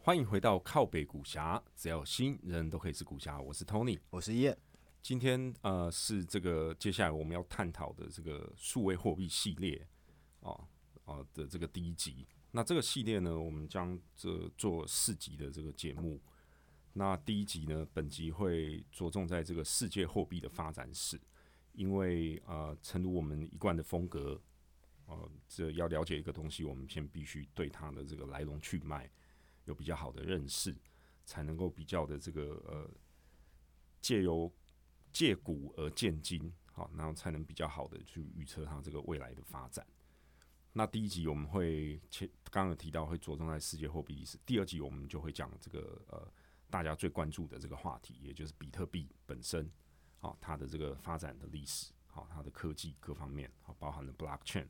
[0.00, 3.38] 欢迎回到靠北古侠，只要有心，人都可以是古侠。
[3.38, 4.56] 我是 Tony，我是叶。
[5.02, 9.86] 今天呃是这个接下来我们要探讨的这个数位货币系列
[10.40, 10.68] 哦
[11.04, 12.26] 哦的这个第一集。
[12.50, 16.20] 那这个系列呢，我们将这做四集的这个节目。
[16.94, 21.20] 那第一集呢，本集会着重在这个世界货币的发展史，
[21.72, 24.40] 因为呃，诚如我们一贯的风格，
[25.06, 29.08] 呃，这要了解一个东西，我们先必须对它的这个来龙去脉。
[29.66, 30.74] 有比较好的认识，
[31.26, 32.90] 才能够比较的这个呃，
[34.00, 34.50] 借由
[35.18, 39.84] 借古而见今，好，然后才能比较好的去预测它这个未来的发展。
[40.72, 46.32] 那第一集我们会前刚刚有提到会着重在世界货币历史，第二集我们就会讲这个呃
[46.70, 49.68] 大家最关注的这个话题，也就是比特币本身，
[50.20, 54.68] 好，它的这个发展的历史，好，它的科技各方面，好，包含了 blockchain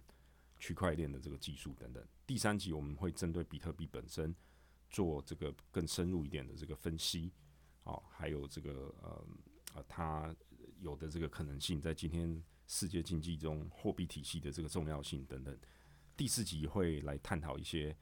[0.59, 2.03] 区块链的这个技术等等。
[2.27, 4.35] 第三集我们会针对比特币本身。
[4.91, 7.31] 做这个更深入一点的这个分析，
[7.85, 9.23] 哦，还有这个呃
[9.75, 10.35] 呃，它
[10.81, 15.57] 有的这个可能性，在今天世界经济中货币体系的这个重要性等等。
[16.17, 17.97] 第四集会来探讨一些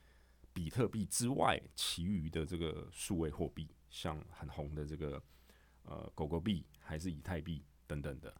[0.52, 5.22] 比特币之外其余的这个数位货币，像很红的这个
[5.82, 8.34] 呃狗狗币还是以太币等等的，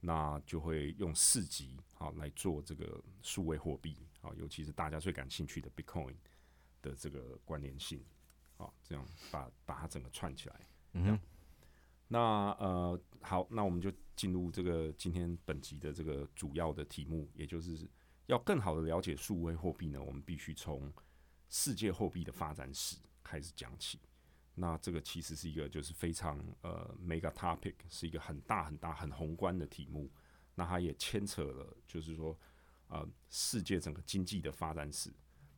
[0.00, 6.14] 那就会用四级啊来做这个数位货币，啊，尤其是大家最感兴趣的 Bitcoin。
[6.82, 8.04] 的这个关联性，
[8.56, 10.66] 啊，这样把把它整个串起来。
[10.94, 11.16] 嗯，
[12.12, 17.88] 那呃，好，那我们就进入这个今天本集的这个主要的题目，也就是
[18.26, 20.92] 要更好的了解数位货币呢，我们必须从
[21.48, 23.98] 世界货币的发展史开始讲起。
[24.54, 30.10] 那这个其实是一个就是非常呃 mega topic，是一个很大很大很宏观的题目。
[30.54, 32.38] 那它也牵扯了，就是说
[32.88, 35.10] 呃，世界整个经济的发展史。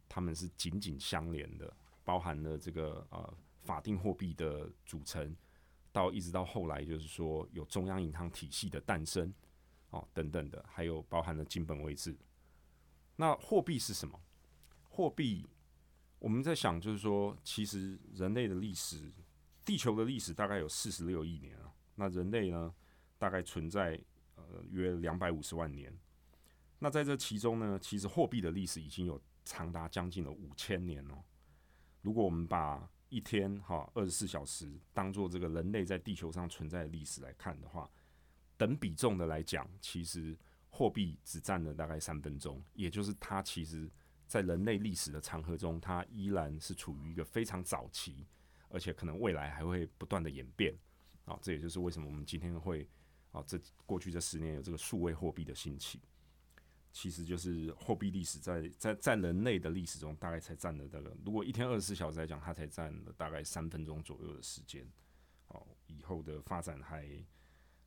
[0.08, 5.34] 他们是紧紧相连的，包含了这个呃法定货币的组成，
[5.94, 9.32] 到一直到后来就是说有中央银行体系的诞生，
[9.90, 12.14] 哦等等的，还有包含了金本位制。
[13.16, 14.20] 那货币是什么？
[14.90, 15.46] 货币
[16.18, 19.10] 我们在想，就是说，其实人类的历史，
[19.64, 21.72] 地球的历史大概有四十六亿年啊。
[21.94, 22.74] 那人类呢，
[23.16, 23.98] 大概存在
[24.34, 25.96] 呃约两百五十万年。
[26.80, 29.18] 那在这其中呢，其实货币的历史已经有。
[29.46, 31.22] 长达将近了五千年哦。
[32.00, 37.88] 如果我们把一天哈二十四小时当做这个人类在地球上存在的历史来看的话，
[38.56, 40.36] 等比重的来讲，其实
[40.68, 43.88] 货币只占了大概三分钟，也就是它其实
[44.26, 48.26] 在人类历史的长河中，它依然是处于一个非常早期，
[48.68, 50.76] 而且可能未来还会不断的演变
[51.24, 51.38] 啊。
[51.40, 52.88] 这也就是为什么我们今天会
[53.30, 56.00] 啊，这过去这十年有这个数位货币的兴起。
[56.96, 61.12] 其实就是货币历史在在在人类的历史中，大概才占了这个。
[61.24, 64.88] 如果一天二十四小时来讲，它才占了大概三分钟左右的时间。
[65.48, 67.04] 哦，以后的发展还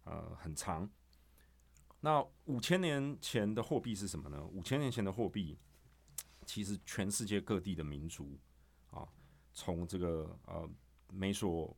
[0.03, 0.88] 呃很长。
[2.01, 4.45] 那五千年前的货币是什么呢？
[4.47, 5.57] 五千年前的货币，
[6.45, 8.38] 其实全世界各地的民族
[8.91, 9.07] 啊，
[9.53, 10.69] 从这个呃
[11.13, 11.74] 美索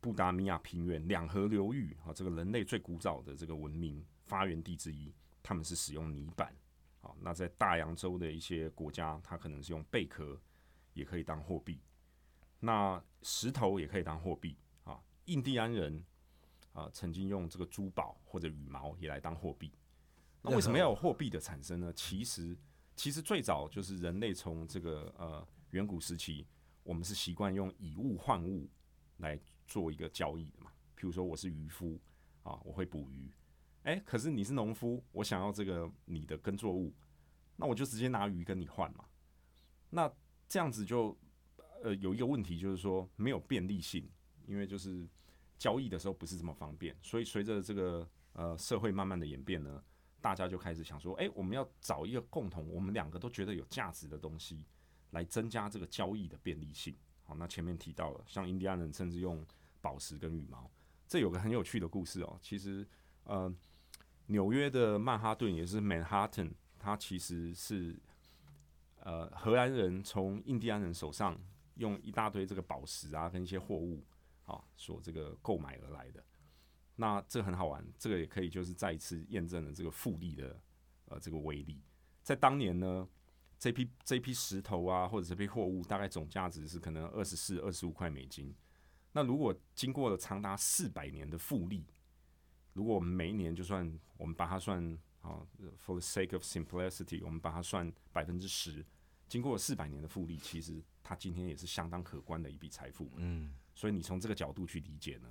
[0.00, 5.14] 布达米亚平原两河流域啊，这个人类最古早的这个文明发源地之一。
[5.42, 6.54] 他们是使用泥板，
[7.00, 10.40] 好，那在大洋洲的一些国家，它可能是用贝壳，
[10.94, 11.80] 也可以当货币。
[12.60, 15.02] 那石头也可以当货币啊。
[15.24, 16.04] 印第安人
[16.72, 19.72] 啊，曾经用这个珠宝或者羽毛也来当货币。
[20.42, 21.92] 那为什么要有货币的产生呢？
[21.92, 22.56] 其实，
[22.94, 26.46] 其实最早就是人类从这个呃远古时期，
[26.82, 28.68] 我们是习惯用以物换物
[29.18, 30.70] 来做一个交易的嘛。
[30.96, 31.98] 譬如说，我是渔夫
[32.42, 33.30] 啊，我会捕鱼。
[33.82, 36.94] 哎，可是你是农夫，我想要这个你的耕作物，
[37.56, 39.04] 那我就直接拿鱼跟你换嘛。
[39.90, 40.08] 那
[40.48, 41.18] 这样子就
[41.82, 44.08] 呃有一个问题，就是说没有便利性，
[44.46, 45.08] 因为就是
[45.58, 46.96] 交易的时候不是这么方便。
[47.02, 49.82] 所以随着这个呃社会慢慢的演变呢，
[50.20, 54.64] 大家就开始想说，哎，我们要找一个共同，我们两个都觉得有价值的东西，
[55.10, 56.96] 来增加这个交易的便利性。
[57.24, 59.44] 好，那前面提到了，像印第安人甚至用
[59.80, 60.70] 宝石跟羽毛，
[61.08, 62.38] 这有个很有趣的故事哦。
[62.40, 62.86] 其实
[63.24, 63.52] 呃。
[64.26, 67.98] 纽约的曼哈顿也是 Manhattan，它其实是
[69.00, 71.38] 呃荷兰人从印第安人手上
[71.74, 74.04] 用一大堆这个宝石啊跟一些货物
[74.44, 76.24] 啊所这个购买而来的。
[76.96, 80.60] 那这很好玩，这个也可以就是再一次验证了这个复利的
[81.06, 81.80] 呃这个威力。
[82.22, 83.08] 在当年呢，
[83.58, 88.54] 这批这批石头啊，或者这批货物，大概总价值是可能二十四、二十五块美金。
[89.12, 91.84] 那如果经过了长达四百年的复利，
[92.72, 94.82] 如果我们每一年就算我们把它算
[95.20, 95.46] 啊
[95.76, 98.84] ，for the sake of simplicity，我们把它算百分之十，
[99.28, 103.10] 经过四百年的复利，其实它今天也是相当可观的一笔财富。
[103.16, 105.28] 嗯，所以你从这个角度去理解呢，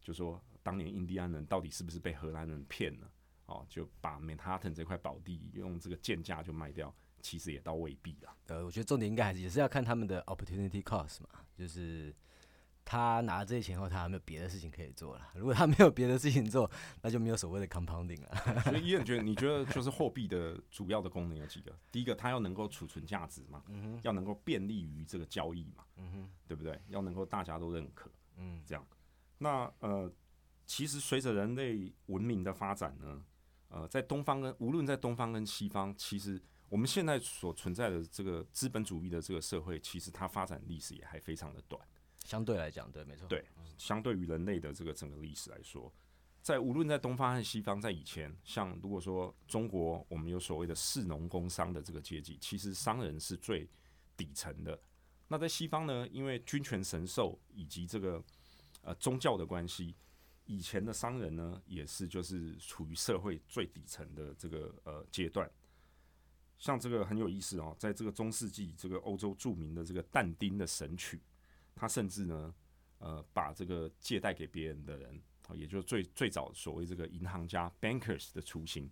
[0.00, 3.10] 就说当年印第安人到底是不是被荷兰人骗了？
[3.46, 8.36] 哦，就把曼哈顿这块宝地用这个贱价就卖掉，其实也倒未必了。
[8.48, 12.14] 呃，我觉得重点应该还是也是要看他们的 opportunity cost 嘛，就是。
[12.90, 15.28] 他拿了这些钱后，他还没有别的事情可以做了。
[15.38, 16.68] 如果他没有别的事情做，
[17.02, 18.34] 那就没有所谓的 compounding 了。
[18.66, 21.72] 所以，伊恩觉得，你觉得就是货币的主要的功能有几个？
[21.92, 23.62] 第一个，它要能够储存价值嘛，
[24.02, 25.84] 要能够便利于这个交易嘛，
[26.48, 26.82] 对不对？
[26.88, 28.84] 要能够大家都认可，嗯，这样。
[29.38, 30.12] 那呃，
[30.66, 33.22] 其实随着人类文明的发展呢，
[33.68, 41.80] 呃，在东方跟无论在东方跟西方，其实我们现在所存在的这个资本主义的这个社会，其实它发展历史也还非常的短。
[42.24, 43.26] 相对来讲，对，没错。
[43.26, 43.44] 对，
[43.76, 45.92] 相对于人类的这个整个历史来说，
[46.42, 53.68] 在无论在东方和西方，在以前，像如果说中国，我们有所谓的士农工商的这个阶级，其实商人是最
[54.16, 54.80] 底层的。
[55.28, 58.22] 那在西方呢，因为君权神授以及这个
[58.82, 59.94] 呃宗教的关系，
[60.46, 65.50] 以前的商人呢，也是就是处于社会最底层的这个呃阶段。
[66.58, 71.20] 像这个很有意思哦，在这个中世纪，这个欧洲著名的这个但丁的神曲。
[71.74, 72.54] 他甚至呢，
[72.98, 75.20] 呃，把这个借贷给别人的人，
[75.54, 78.90] 也就是最最早所谓这个银行家 （bankers） 的雏形，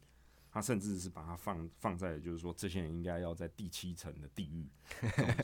[0.50, 4.66] 他甚至是把它放放在，就是说这些人应该要在第七层的地狱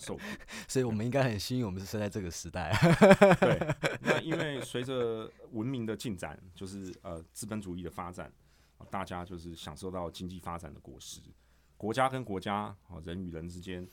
[0.00, 0.22] 受苦。
[0.66, 2.72] 所以我们应该很幸运，我们是生在这个时代。
[3.38, 8.32] 对， 那因为随着文明的进展，就是呃资本主义的发展，
[8.90, 11.20] 大家就是享受到经济发展的果实，
[11.76, 13.86] 国家跟国家啊，人与人之间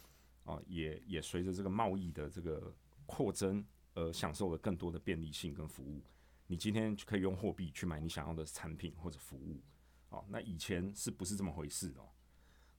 [0.45, 2.73] 啊，也也随着这个贸易的这个。
[3.05, 6.03] 扩增而享受了更多的便利性跟服务。
[6.47, 9.61] 你今天就可以用货币去买你想要的产品或者服务，
[10.09, 12.09] 哦，那以前是不是这么回事哦？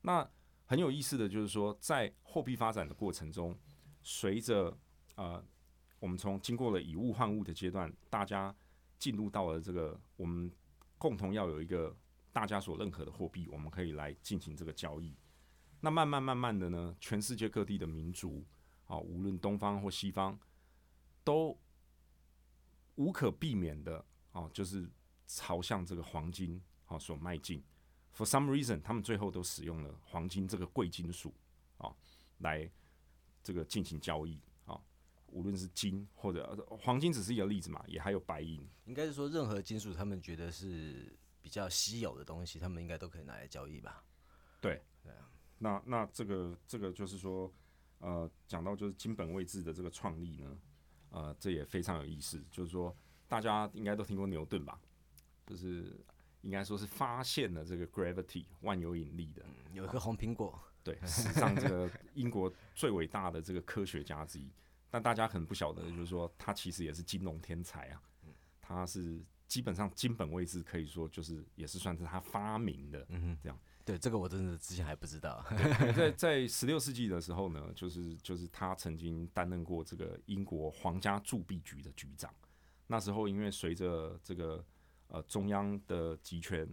[0.03, 0.31] 那
[0.67, 3.59] 很有意思的就是说，在货币发展的过程中，
[4.03, 4.77] 随着
[5.15, 5.43] 呃，
[5.99, 8.55] 我们从经过了以物换物的阶段，大家
[8.99, 10.53] 进入到了这个我们
[10.99, 11.97] 共同要有一个
[12.31, 15.17] 大家所认可的货币，我们可以来进行这个交易。
[15.81, 18.45] 那慢慢慢慢的呢，全世界各地的民族。
[18.93, 20.39] 啊，无论东方或西方，
[21.25, 21.59] 都
[22.97, 24.87] 无可避免的啊，就是
[25.27, 27.65] 朝向这个黄金啊所迈进。
[28.15, 31.33] For some reason，他们最后都使用了黄金这个贵金属
[31.79, 31.97] 啊，
[32.41, 32.71] 来
[33.43, 34.79] 这个进行交易啊。
[35.29, 38.69] 无论是金或者黄金，只是一个例子嘛，也还有白银。
[38.85, 44.05] 应该是说，任何金属他们觉得是比较稀有的东西，他们应该都可以拿来交易吧？
[44.61, 45.31] 对，对啊。
[45.57, 47.51] 那那这个这个就是说。
[48.03, 50.59] 呃，讲到就是金本位制的这个创立呢，
[51.11, 52.45] 呃，这也非常有意思。
[52.51, 52.95] 就是说，
[53.29, 54.79] 大家应该都听过牛顿吧？
[55.47, 56.05] 就是
[56.41, 60.59] 应该说是发现了这个 gravity 万有引力的，有一个红苹果。
[60.83, 64.51] 对，史上这个英国最伟大的这个科学家之一。
[64.91, 68.03] 但大家可能不晓得，就是说他其实也是金融天才啊。
[68.61, 73.57] 他是基本上金本位制可以说就是也是算是他发明的，嗯这样。
[73.85, 75.45] 对这个我真的之前还不知道。
[75.97, 82.33] 在在十六世纪的时候呢，就是就是他曾经担任过这个英国皇家铸币局的局长。
[82.87, 84.65] 那时候因为随着这个
[85.09, 86.69] 呃中央的集权，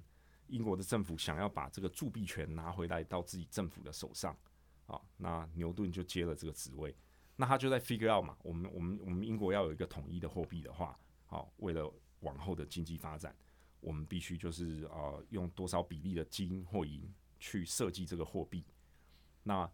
[0.48, 4.36] 英国的政府想要把这个铸币权拿回来到自己政府的手上
[4.86, 6.96] 啊，那牛顿就接了这个职位。
[7.36, 11.90] 那他就在 figure out 嘛，我们我们我们英国要有一个统一的货币的话，好，为了
[12.20, 13.34] 往后的经济发展。
[13.82, 17.02] 我们必须就是呃用多少比例的金或银
[17.40, 18.66] 去设计这个货币，
[19.44, 19.70] 那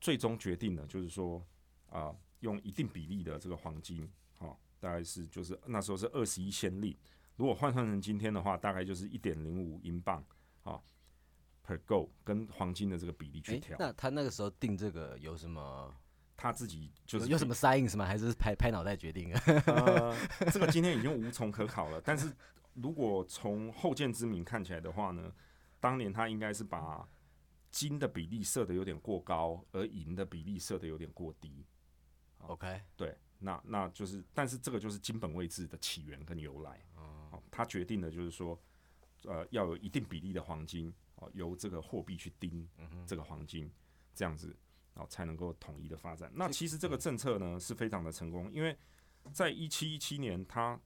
[0.00, 1.44] 最终决定呢，就是说
[1.90, 4.08] 啊用一定比例的这个黄金，
[4.38, 6.96] 好，大概是就是那时候是二十一先令，
[7.34, 10.24] 如果换算成今天的话，大概就是一点零五英镑
[10.62, 10.80] 啊
[11.66, 13.76] per gold，跟黄金的这个比例去调。
[13.80, 15.92] 那他那个时候定这个有什么？
[16.36, 18.06] 他自己就是有什么 sign 吗？
[18.06, 19.32] 还是拍拍脑袋决定？
[19.66, 20.16] 呃，
[20.52, 22.32] 这个今天已经无从可考了，但是。
[22.74, 25.32] 如果从后见之明看起来的话呢，
[25.78, 27.06] 当年他应该是把
[27.70, 31.66] 金的比例设的有点过高，而银的比例设的有点过低。
[32.38, 36.82] OK，对，那那就是，但是这个就是金本位制的起源跟由来。
[36.96, 38.58] 哦，他决定的就是说，
[39.24, 42.66] 呃，要有一定比例的黄金，哦，由这个货币去盯
[43.06, 43.70] 这个黄金，
[44.14, 44.56] 这样子，
[44.94, 46.32] 然后才能够统一的发展。
[46.34, 48.76] 那其实这个政策呢是非常的成功，因为
[49.32, 50.80] 在一七一七年他。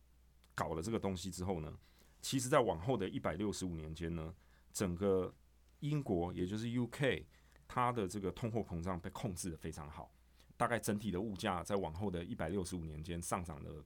[0.56, 1.78] 搞了这个东西之后呢，
[2.20, 4.34] 其实在往后的一百六十五年间呢，
[4.72, 5.32] 整个
[5.80, 7.24] 英国也就是 UK，
[7.68, 10.10] 它的这个通货膨胀被控制的非常好，
[10.56, 13.84] 大概整体的物价在往后的一百六十五年间上涨了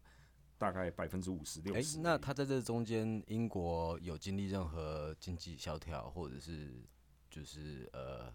[0.56, 1.98] 大概百分之五十六哎、十。
[1.98, 6.82] 那它在这中间，英国有经历任何经济萧条，或者是
[7.28, 8.32] 就是呃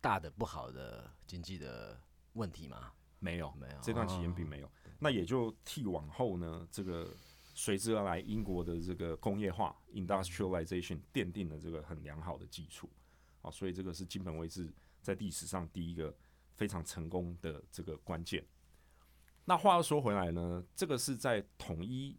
[0.00, 1.98] 大的不好的经济的
[2.34, 2.92] 问题吗？
[3.20, 4.70] 没有，没有，这段期间并哦没有。
[5.00, 7.16] 那也就替往后呢，这个
[7.60, 12.88] 随之而来英国的这个工业化 （industrialization） 奠定了这个很良好的基础。
[13.42, 14.72] 啊，所以这个是金本位制
[15.02, 16.16] 在历史上第一个
[16.54, 18.46] 非常成功的这个关键。
[19.44, 22.16] 那话又说回来呢，这个是在统一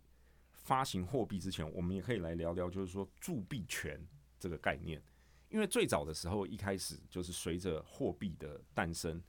[0.52, 4.06] 发行货币之前，我们也可以来聊聊，就是说铸币权
[4.38, 5.02] 这个概念。
[5.48, 9.24] 因为最早的时候，一开始就是随着货币的诞生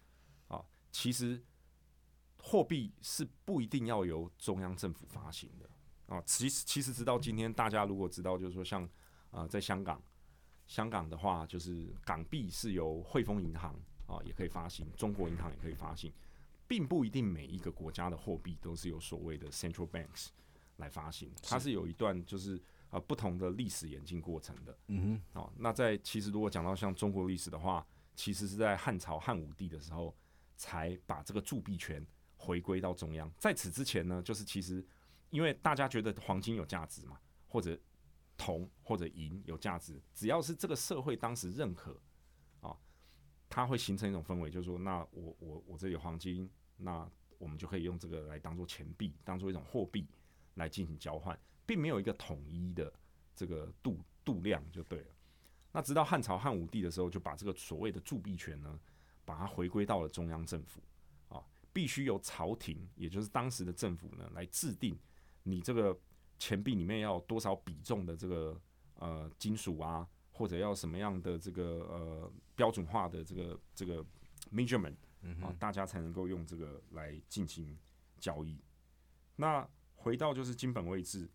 [0.49, 1.41] 啊，其实
[2.37, 5.71] 货币是不一定要由中央政府发行的
[6.11, 6.23] 啊。
[6.27, 8.85] 其实其实直到今天，大家如果知道，就是说像
[9.31, 10.03] 啊、呃在香港，
[10.67, 13.75] 香港的话就是港币是由汇丰银行
[14.07, 16.13] 啊也可以发行，中国银行也可以发行，
[16.69, 20.27] 并不一定每一个国家的货币都是由所谓的 central banks
[20.77, 24.77] 来发行，它是有一段就是呃不同的历史演进过程的。
[24.89, 30.15] 嗯哦，那在其实如果讲到像中国历史的话，其实是在汉朝汉武帝的时候
[30.57, 32.05] 才把这个铸币权
[32.37, 33.31] 回归到中央。
[33.39, 34.85] 在此之前呢，就是其实
[35.31, 37.19] 因为大家觉得黄金有价值嘛，
[37.49, 37.79] 或者
[38.37, 42.01] 铜或者银有价值，只要是这个社会当时认可
[42.61, 42.77] 啊，
[43.49, 50.07] 它会形成一种氛围，就是说，那我我我这里有黄金，那我们就可以用这个来当做钱币，当做一种货币
[50.55, 52.93] 来进行交换，并没有一个统一的
[53.35, 55.15] 这个度度量就对了。
[55.73, 58.81] 那直到汉朝汉武帝的时候，就把这个所谓的铸币权呢，
[59.25, 60.83] 把它回归到了中央政府
[61.29, 64.99] 啊，必须由朝廷，也就是当时的政府呢，来制定
[65.43, 65.99] 你这个
[66.39, 68.61] 钱币里面要有多少比重的这个
[68.95, 74.05] 呃金属啊，或者要什么样的这个呃标准化的这个这个
[74.53, 74.97] measurement
[75.43, 77.77] 啊，大家才能够用这个来进行
[78.19, 78.59] 交易。
[79.37, 81.29] 那回到就是金本位制，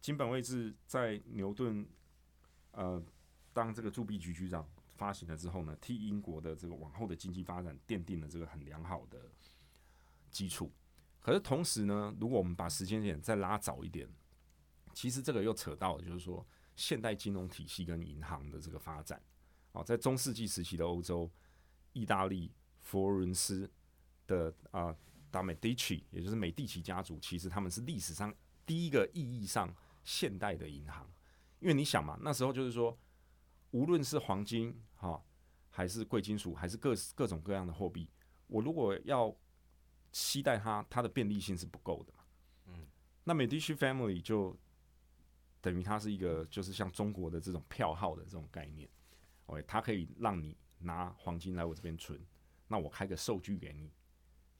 [0.00, 1.86] 金本位制在牛顿
[2.72, 3.02] 呃
[3.52, 9.30] 当这个铸币局局长发行了之后呢，替英国的这个往后的经济发展奠定了这个很良好的
[10.30, 10.70] 基础。
[11.28, 14.08] 可是同时呢，如果我们把时间点再拉早一点，
[14.94, 16.42] 其实这个又扯到了，就是说
[16.74, 19.22] 现代金融体系跟银行的这个发展。
[19.72, 21.30] 哦，在中世纪时期的欧洲，
[21.92, 23.70] 意大利佛罗伦斯
[24.26, 24.96] 的啊
[25.30, 29.70] 达美第奇，也就是美第奇家族，其实他们是历史上第一个意义上
[30.04, 31.06] 现代的银行。
[31.60, 32.98] 因为你想嘛，那时候就是说，
[33.72, 35.22] 无论是黄金哈、
[35.68, 38.08] 还是贵金属，还是各各种各样的货币，
[38.46, 39.36] 我如果要
[40.12, 42.24] 期待它，它的便利性是不够的嘛。
[42.66, 42.86] 嗯，
[43.24, 44.56] 那 Medici family 就
[45.60, 48.88] 等于它是一个，就是像中国的这种票号的这种概念。
[49.46, 52.20] OK，它可以让你拿黄金来我这边存，
[52.66, 53.90] 那我开个收据给你，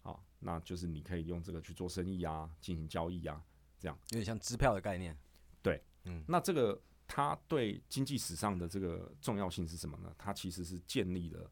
[0.02, 3.42] 好，那就是你可以用这个去做生意啊，进行交易啊。
[3.78, 5.16] 这样有点像支票的概念。
[5.62, 10.12] 对，嗯那这个它对经济史上的这个重要性是什么呢？
[10.18, 11.48] 它其实是建立了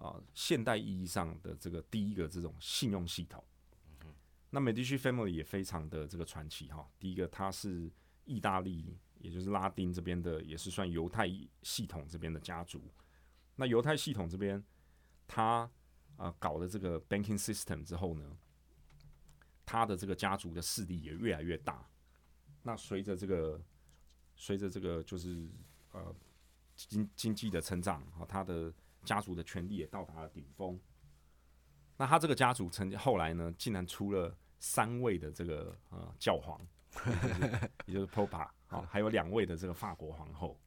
[0.00, 3.44] 啊、现代意义上的这个第一个这种信用系统。
[4.48, 6.90] 那美第奇 family 也非常的这个传奇哈。
[6.98, 7.88] 第一个，它是
[8.24, 11.30] 意大利，也就是拉丁这边的，也是算犹太
[11.62, 12.82] 系统这边的家族。
[13.56, 14.64] 那犹太系统这边，
[15.28, 15.70] 他
[16.16, 18.36] 啊搞了这个 banking system 之后呢，
[19.64, 21.86] 他的这个家族的势力也越来越大。
[22.62, 23.62] 那随着这个
[24.34, 25.48] 随着这个就是
[25.92, 26.12] 呃
[26.74, 30.78] 经经济的成长，啊，他的家族的权力也到达了顶峰。
[31.96, 36.58] 那他这个家族曾经后来呢，竟然出了三位的这个呃教皇，
[37.06, 40.58] 也就是也就是 Popa 啊，还有两位的这个法国皇后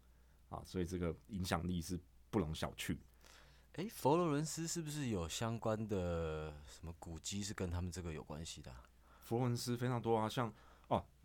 [0.50, 2.00] 啊，所以这个影响力是
[2.30, 2.98] 不容小觑。
[3.74, 8.84] 诶，佛罗伦斯是不是有相关的什么古迹是跟他们这个有关系的啊、
[9.20, 10.54] 佛罗伦斯非常多啊，像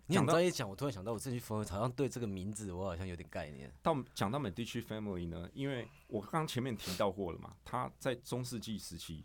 [0.08, 3.72] 哦，讲到你很专业讲，我突然想到，我这句佛罗伦斯好像对这个名字我好像有点概念。
[3.82, 9.24] 到讲到美地区 family 呢，因为我刚刚前面提到过了嘛，他在中世纪时期，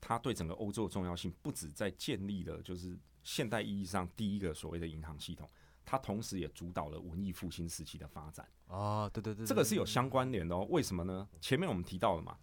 [0.00, 5.48] 他对整个欧洲的重要性不止在建立了就是现代意义上第一个所谓的银行系统，
[5.84, 8.48] 它同时也主导了文艺复兴时期的发展。
[8.66, 10.66] 哦，对对对这个是有相关联的哦。
[10.70, 11.28] 为什么呢？
[11.40, 12.36] 前面我们提到了嘛，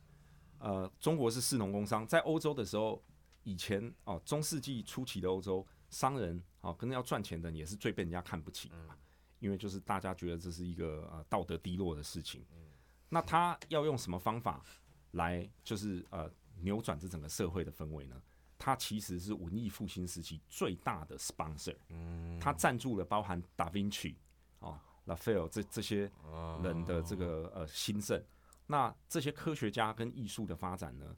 [0.60, 3.04] 呃，中国是士农工商，在欧洲的时候，
[3.44, 8.98] 以前哦，中世纪初期的欧洲商人哦，跟要赚钱的人也是最被人家看不起的嘛，
[9.40, 12.44] 因为就是大家觉得这是一个呃道德低落的事情。
[13.10, 14.62] 那他要用什么方法
[15.12, 16.30] 来就是呃
[16.62, 18.22] 扭转这整个社会的氛围呢？
[18.58, 21.76] 他其实是文艺复兴时期最大的 sponsor，
[22.40, 24.18] 他赞助了包含达芬奇
[24.60, 26.10] 啊，拉斐尔这这些
[26.64, 28.24] 人的这个呃兴盛。
[28.66, 31.14] 那这些科学家跟艺术的发展呢，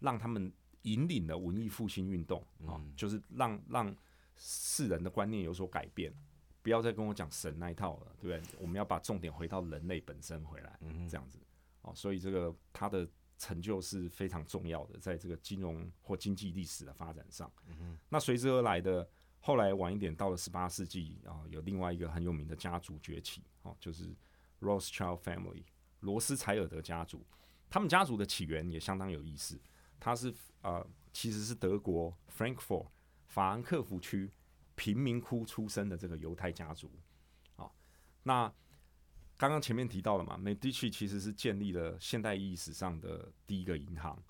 [0.00, 0.50] 让他们
[0.82, 3.94] 引领了文艺复兴运动啊，就是让让
[4.36, 6.12] 世人的观念有所改变，
[6.62, 8.58] 不要再跟我讲神那一套了，对不对？
[8.60, 11.38] 我们要把重点回到人类本身回来，这样子
[11.82, 11.92] 哦。
[11.94, 13.08] 所以这个他的
[13.38, 17.50] 成就是非常重要的，在这个金融或经济历史的发展上。
[18.08, 19.08] 那随之而来的，
[19.40, 24.14] 后来晚一点到了十八世纪啊，有另外一个很有名的家族崛起哦，就是
[24.60, 25.64] Rothschild Family。
[26.00, 27.24] 罗斯柴尔德家族，
[27.70, 29.60] 他们家族的起源也相当有意思。
[30.04, 32.88] 他是呃，其实是德国 Frankfurt
[33.28, 34.32] 法兰克福区
[34.74, 36.90] 贫民窟出身的这个犹太家族。
[37.54, 37.70] 啊，
[38.24, 38.52] 那
[39.36, 44.20] 刚刚前面提到了嘛，Medici 其实是建立了现代意义史上的第一个银行。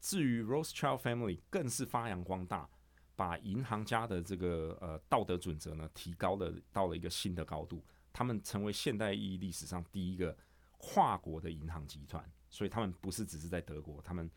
[0.00, 2.68] 至于 Rothschild Family，更是发扬光大，
[3.14, 7.84] 把银行家的这个呃道德准则呢提高了到了一个新的高度。
[8.12, 10.36] 他们成为现代意义历史上第一个。
[10.84, 14.28] 跨国的银行集团，所以他们不是只是在德国，他们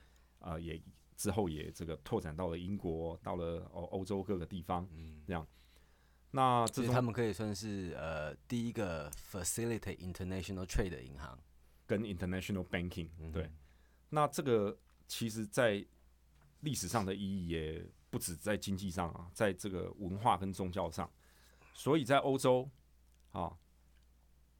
[0.45, 0.81] 呃也
[1.17, 5.45] 之后也这个拓展到了英国，到了欧欧洲各个地方，嗯，这样。
[6.31, 11.37] 那这他们可以算是呃第一个 facilitate international trade 的银行，
[11.85, 13.49] 跟 international banking 对。
[14.09, 15.85] 那这个其实在
[16.61, 21.09] 历史上的意义也不止在经济上啊，在这个文化跟宗教上，
[21.73, 22.69] 所以在欧洲
[23.31, 23.57] 啊。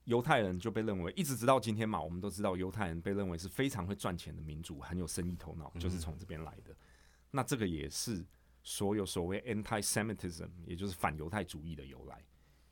[0.05, 6.75] 犹太人就被认为，一直直到今天嘛，我们都知道犹太人被认为是非常会赚钱的民族，很有生意头脑，就是从这边来的。
[7.31, 8.24] 那这个也是
[8.62, 12.24] 所有所谓 anti-Semitism，也就是反犹太主义的由来。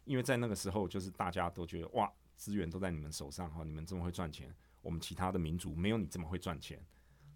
[0.06, 6.80] 因为在那个时候，就是大家都觉得哇，资源都在你们手上哈，你们这么会赚钱，我们其他的民族没有你这么会赚钱。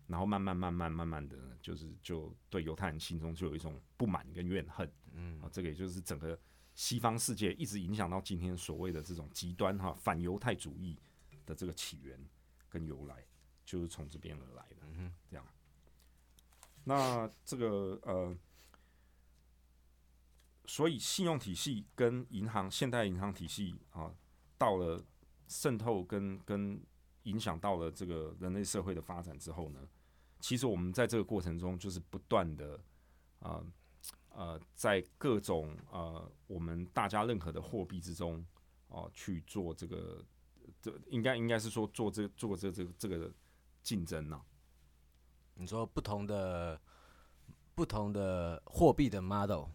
[0.06, 4.90] 然后慢慢慢慢慢慢的，就是就对犹太人心中就有一种不满跟怨恨。
[5.14, 6.40] 嗯，啊，这个也就是整个。
[6.78, 10.96] 西方世界一直影响到今天所谓的这种极端哈反犹太主义
[11.44, 12.24] 的这个起源
[12.70, 13.26] 跟由来，
[13.66, 14.76] 就是从这边而来的。
[14.84, 15.44] 嗯这样。
[16.84, 18.38] 那这个呃，
[20.68, 24.14] 所以信用体系跟银行现代银行体系啊，
[24.56, 25.04] 到了
[25.48, 26.80] 渗透跟跟
[27.24, 29.80] 影响到了这个人类社会的发展之后呢，
[30.40, 32.76] 其实我们在这个过程中就是不断的
[33.40, 33.58] 啊。
[33.58, 33.66] 呃，
[34.76, 38.46] 在各种呃我们大家认可的货币之中，
[38.88, 40.24] 哦，去做这个，
[40.80, 43.34] 这应该应该是说做这做这这这个
[43.82, 44.40] 竞争呢？
[45.56, 46.80] 你说不同的
[47.74, 49.66] 不同的货币的 model，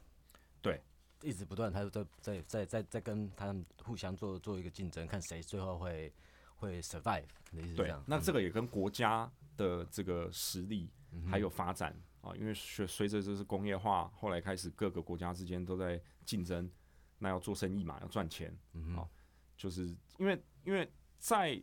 [0.61, 0.81] 对，
[1.23, 6.15] 一直不断，他在在在在在跟他们互相做做一个竞争，看谁最后会
[6.55, 8.01] 会 survive 的意思这样。
[8.07, 10.89] 那这个也跟国家的这个实力
[11.29, 12.01] 还有发展。
[12.23, 16.71] 啊，因为随随着就是工业化，后来开始各个国家之间都在竞争，
[17.19, 18.57] 那要做生意嘛，要赚钱，
[18.97, 19.07] 啊，
[19.57, 21.61] 就是因为因为在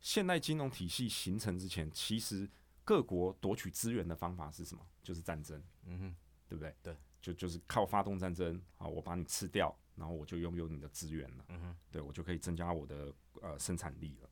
[0.00, 2.48] 现代金融体系形成之前，其实
[2.84, 4.84] 各国夺取资源的方法是什么？
[5.02, 6.16] 就是战争，嗯哼，
[6.48, 6.74] 对不对？
[6.82, 14.30] 对，就就是靠发动战争，啊，我把你吃掉，然后我就拥有你的资源了，嗯哼，对我就可以增加我的呃生产力了。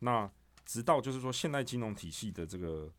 [0.00, 0.28] 那
[0.64, 2.92] 直到就是说现代金融体系的这个。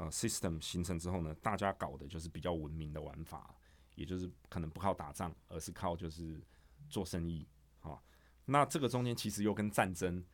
[0.00, 3.52] 呃，system 形成之后呢，大家搞的就是比较文明的玩法，
[3.96, 6.40] 也就是可能不靠打仗，而是靠就是
[6.88, 7.44] 做生意，
[7.80, 8.00] 啊，
[8.44, 10.24] 那这个中间其实又跟战争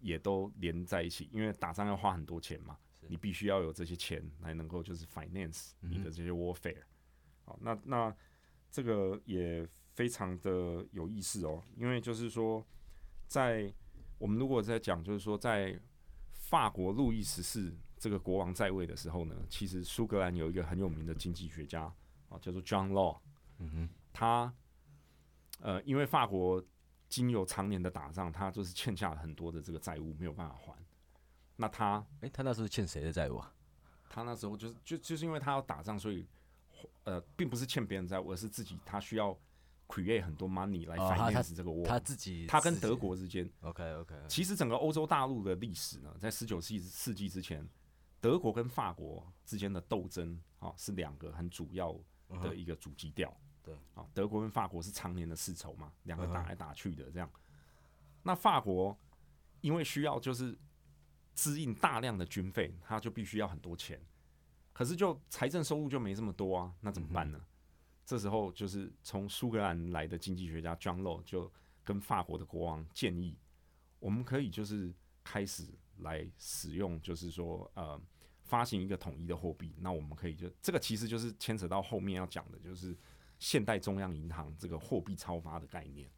[0.00, 6.82] 也都连在一起，因为打仗要花很多钱嘛，你必须要有这些钱来能够就是 finance 你的这些 warfare，
[7.44, 8.12] 好，那那
[8.72, 9.64] 这个也
[9.94, 12.66] 非常的有意思哦，因为就是说，
[13.28, 13.72] 在
[14.18, 15.80] 我们如果在讲，就是说在
[16.32, 17.72] 法国路易十四。
[17.98, 21.82] 这个国王在位的时候呢，其实苏格兰有一个很有名的经济学家
[22.28, 23.18] 啊，叫做 John Law。
[23.58, 24.52] 嗯哼，他
[25.60, 26.62] 呃，因为法国
[27.08, 30.74] 经有常年的打仗，他就是欠下了很多的这个债务，没有办法还。
[31.56, 33.52] 那他，诶，他那时候欠谁的债务啊？
[34.08, 36.26] 他那时候就是就就是因为他要打仗，所以
[37.04, 39.36] 呃，并不是欠别人债务，而是自己他需要。
[39.88, 44.16] create 很多 money 来 finance 这个窝，他自己，他跟德国之间，OK OK。
[44.26, 47.64] 其实整个欧洲大陆的历史呢，在十九世纪世纪之前，
[48.20, 51.96] 德国跟法国之间的斗争啊，是两个很主要
[52.42, 53.34] 的一个主基调。
[53.62, 57.30] 对，啊，德国跟法国是常年的世仇嘛，两个打来打去的这样。
[58.22, 58.96] 那法国
[59.60, 60.56] 因为需要就是
[61.34, 64.00] 支应大量的军费，他就必须要很多钱，
[64.72, 67.40] 可是就财政收入就没这么多啊，那怎么办呢？
[68.04, 71.52] 这时候，就是从苏格兰来的经济学家 John Law 就
[71.82, 73.36] 跟法国的国王建议，
[73.98, 75.66] 我们可以就是开始
[75.98, 78.00] 来使用，就是说呃
[78.42, 79.74] 发行一个统一的货币。
[79.78, 82.96] 那我们可以就这个其实就是牵扯到后面要讲的，就是
[83.38, 86.10] 现代中央银行这个货币超发的概念。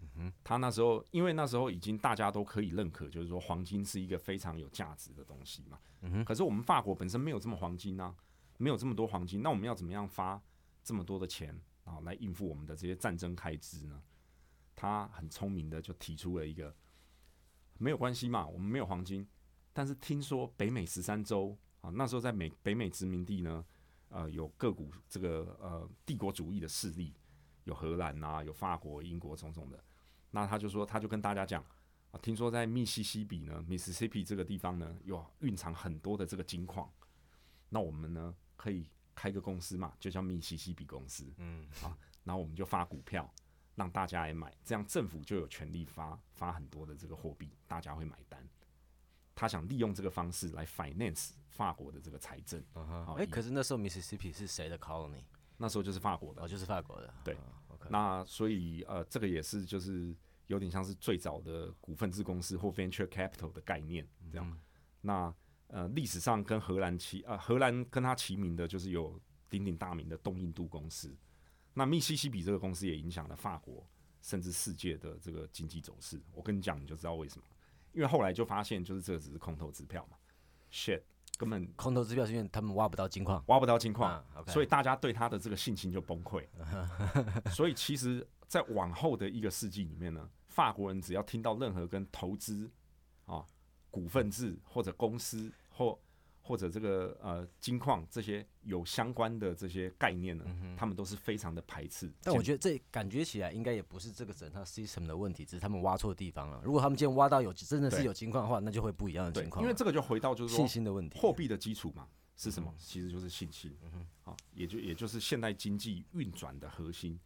[0.00, 5.80] 嗯哼他那时候因为那时候已经大家都可以认可，就是说黄金是一个非常有价值的东西嘛。
[6.02, 8.14] 嗯哼可是我们法国本身没有这么黄金啊，
[8.58, 10.40] 没有这么多黄金，那我们要怎么样发
[10.84, 14.02] 这么多的钱啊来应付我们的这些战争开支呢？
[14.74, 16.76] 他很聪明的就提出了一个
[17.78, 19.26] 没有关系嘛，我们没有黄金，
[19.72, 23.64] 但是听说北美十三州啊，那时候在美北美殖民地呢，
[24.08, 27.14] 呃，有各股这个呃帝国主义的势力，
[27.64, 29.82] 有荷兰啊，有法国、英国种种的。
[30.30, 31.64] 那他就说，他就跟大家讲
[32.10, 36.90] 啊，听说在密西西比呢，Mississippi 这个地方呢，有蕴藏很多的这个金矿。
[37.68, 41.32] 那我们呢，可以开个公司嘛，就叫密西西比公司。
[41.38, 43.32] 嗯，啊，然后我们就发股票，
[43.76, 48.44] 让大家来买，这样政府就有权利发发很多的这个货币，大家会买单。
[49.34, 52.60] 他想利用这个方式来 finance 法国的这个财政。
[52.74, 55.22] 啊哎，可是那时候 Mississippi 是谁的 colony？
[55.56, 57.14] 那时候就是法国的，哦，就是法国的。
[57.22, 57.36] 对，
[57.88, 60.12] 那所以呃，这个也是就是。
[60.48, 64.60] 有点像是最早的股份制公司或 venture capital 的概念，这样。
[65.00, 65.34] 那
[65.66, 71.12] 呃，历史上跟荷兰齐啊，荷兰跟他齐名的就是有鼎鼎大名的东印度公司。
[71.78, 73.86] 那密西西比这个公司也影响了法国
[74.22, 76.18] 甚至世界的这个经济走势。
[76.32, 77.44] 我跟你讲，你就知道为什么。
[77.92, 80.16] 因为后来就发现，就是这个只是空头支票嘛
[80.72, 81.02] ，shit，
[81.36, 86.46] 根本空头支票是因为他们挖不到金矿，挖不到金矿，所以大家对他的这个信心就崩溃。
[87.52, 90.28] 所以其实，在往后的一个世纪里面呢。
[90.48, 92.70] 法国人只要听到任何跟投资
[93.26, 93.44] 啊、
[93.90, 95.98] 股份制或者公司或
[96.46, 100.44] 或者这个呃金矿这些有相关的这些概念呢，
[100.76, 102.08] 他们都是非常的排斥。
[102.22, 106.62] 但我觉得这感觉起来应该也不是这个整套 system 的问题，只是他们挖错地方了。
[106.64, 109.60] 如果他们今天挖到有真的是有金矿的话，那就会不一样的情况。
[109.60, 112.06] 因为这个就回到就是信心的问题，货币的基础嘛
[112.36, 112.72] 是什么？
[112.78, 113.76] 其实就是信心。
[113.82, 117.18] 嗯好，也就也就是现代经济运转的核心。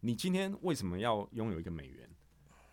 [0.00, 2.08] 你今天为什么要拥有一个美元？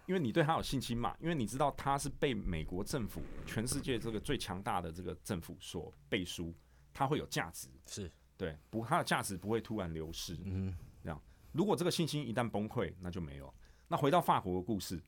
[0.05, 6.53] 因为你对他有信心嘛，因为你知道他是被美国政府、全世界这个最强大的这个政府所背书，
[6.93, 10.37] 他会有价值，是对，不，他的价值不会突然流失。
[10.43, 13.53] 嗯，这样，如果这个信心一旦崩溃，那就没有。
[13.87, 15.01] 那回到法国的故事，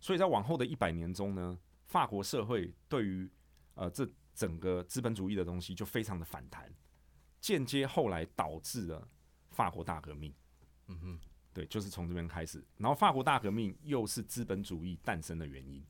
[0.00, 3.30] 所以在往后的一百年中呢，法国社会对于
[3.74, 6.72] 呃这整个资本主义的东西就非常的反弹，
[7.40, 9.06] 间接后来导致了
[9.50, 10.32] 法国大革命。
[10.86, 11.20] 嗯哼。
[11.58, 15.84] 对，就是从这边开始，然后法国大革命又是资本主义诞生的原因，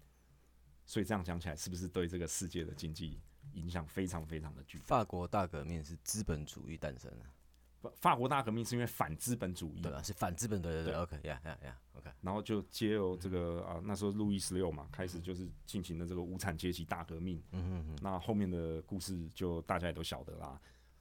[0.87, 3.21] 所以这样讲起来，是不是对这个世界的经济
[3.53, 4.85] 影响非常非常的巨大？
[4.87, 7.27] 法国大革命是资本主义诞生的，
[7.83, 10.03] 法法国大革命是因为反资本主义，对啊？
[10.03, 20.59] 是反资本对，对对，OK，呀呀呀，OK，然后就接由这个啊，那时候路易十六嘛，开始就是进行了这个无产阶级大革命，嗯嗯嗯，那后面的故事就大家也都晓得啦，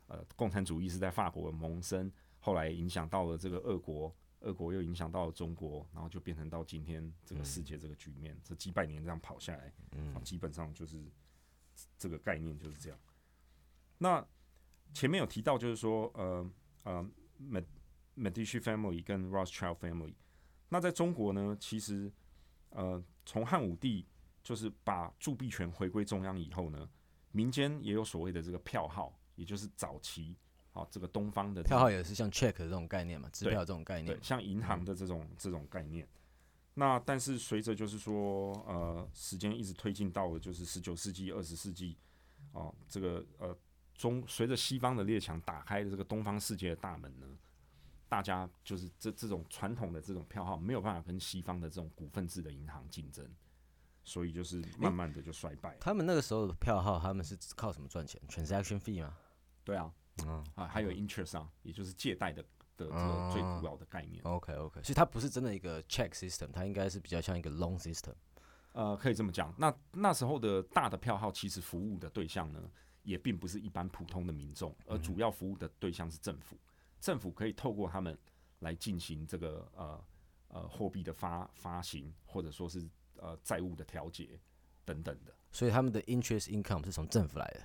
[0.08, 4.14] 呃，共产主义是在法国萌生，后来影响到了这个俄国。
[4.48, 11.04] 俄国又影响到了中国，然后就变成到今天这个世界这个局面，这几百年这样跑下来，嗯，基本上就是
[11.98, 12.98] 这个概念就是这样。
[13.98, 14.26] 那
[14.94, 16.50] 前面有提到，就是说，呃
[16.84, 17.10] 呃
[17.42, 17.66] ，Med
[18.16, 20.16] Medici family 跟 Rothschild family，
[20.70, 22.10] 那在中国呢，其实
[22.70, 24.08] 呃，从汉武帝
[24.42, 26.90] 就是把铸币权回归中央以后呢，
[27.32, 30.38] 民间也有所谓的这个票号，也就是早期。
[30.78, 36.08] 哦，这个东方的票号也是像 check 这种概念嘛，支票这种概念，对，像银行的这种这种概念。
[36.76, 41.98] 那但是随着就是说，呃，时间一直推进到了就是十九世纪、二十世纪，
[42.52, 43.58] 哦，这个呃
[43.96, 47.26] 中随着西方的列强打开的这个东方世界的大门呢，
[48.08, 53.28] 大家就是这这种传统的这种票号没有办法跟西方的这种股份制的银行竞争，
[54.04, 55.76] 所以就是慢慢的就衰败。
[55.80, 59.18] 他们那个时候的票号，他们是靠什么赚钱？transaction fee 吗？
[59.64, 59.92] 对啊。
[60.26, 62.42] 嗯啊，还有 interest 啊，也就是借贷的
[62.76, 64.24] 的这个最古老的概念。
[64.24, 68.14] OK OK，所以它不是真的一个 check system，它应该是比较像一个 loan system。
[68.74, 69.54] 呃，可以这么讲。
[69.58, 72.62] 那那时候的大的票号，其实服务的对象呢，
[73.02, 76.56] 也并不是一般普通的民众，而主要服务的对象是政府。
[77.00, 78.16] 政府可以透过他们
[78.60, 80.06] 来进行这个呃
[80.50, 84.40] 呃货币的发发行，或者说是呃债务的调节
[84.86, 85.34] 等等的。
[85.52, 87.62] 所以他们的 interest income 是从政府来的。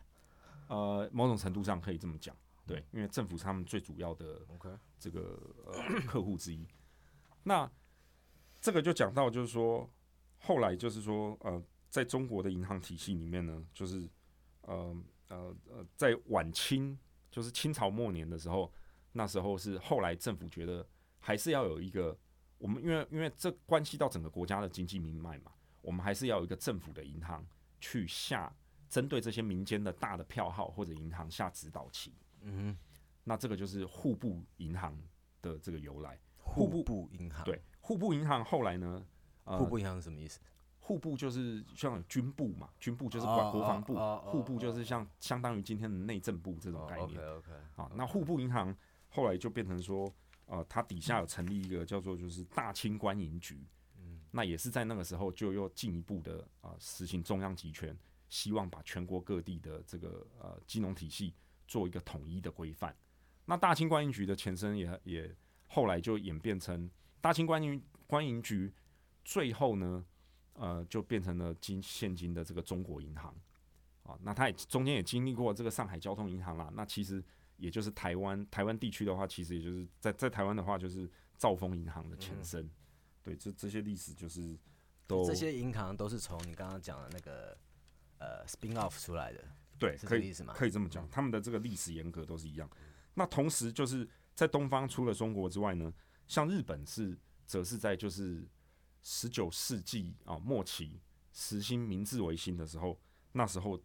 [0.73, 2.35] 呃，某种程度上可以这么讲，
[2.67, 4.41] 对，因为政府是他们最主要的
[4.99, 6.67] 这个呃 客户之一。
[7.43, 7.71] 那
[8.59, 9.87] 这个就讲到，就是说，
[10.39, 14.09] 后来就是说，呃，在中国的银行体系里面呢，就是
[14.63, 14.97] 呃
[15.29, 16.99] 呃呃，在晚清，
[17.31, 18.73] 就是清朝末年的时候，
[19.13, 20.89] 那时候是后来政府觉得
[21.21, 22.17] 还是要有一个，
[22.57, 27.47] 我们因为因为这关系到整个国家的经济命脉嘛，我们还是要有一个政府的银行
[27.79, 28.51] 去下。
[28.93, 32.77] 针对这些民间的大的票号或者银行下指导棋，嗯，
[33.25, 34.95] 那这个就是户部银行
[35.41, 36.21] 的这个由来。
[36.37, 37.43] 户部银行。
[37.43, 39.03] 对户部银行后来呢，
[39.45, 40.39] 呃户部银行是什么意思？
[40.79, 43.95] 户部就是像军部嘛，军部就是哦管国防部，
[44.31, 47.19] 户部就是像相当于今天的内政部这种概念。
[47.19, 48.77] OK OK，啊，那户部银行
[49.09, 50.13] 后来就变成说，
[50.45, 54.21] 呃，它底下有成立一个叫做就是大清官营局，嗯。
[54.31, 57.97] 那也是在那个时候就又进一步的啊、实行中央集权，
[58.33, 61.35] 希望把全国各地的这个呃金融体系
[61.69, 62.97] 做一个统一的规范。
[63.45, 65.37] 那大清官营局的前身也也
[65.69, 66.91] 后来就演变成
[67.21, 68.73] 大清官营官营局，
[69.23, 70.03] 最后呢，
[70.55, 73.37] 呃，就变成了今现今的这个中国银行。
[74.05, 76.71] 啊，那它也中间也经历过这个上海交通银行啦。
[76.73, 77.23] 那其实
[77.59, 82.67] 也就是台湾台湾地区的话，其实也就是在在台湾的话，就是兆丰银行的前身。
[83.23, 84.59] 对，这这些历史就是
[85.07, 87.57] 都这些银行都是从你刚刚讲的那个
[88.23, 89.45] 呃 spin off 出来的，
[89.79, 90.55] 对，可以是这个意思吗？
[90.57, 92.71] 可以这么讲，他们的这个历史严格都是一样。
[93.15, 95.93] 那同时就是在东方除了中国之外呢，
[96.29, 98.47] 像日本是则是在就是
[99.03, 101.01] 十九世纪啊末期
[101.33, 102.99] 实行明治维新的时候，
[103.33, 103.77] 那时候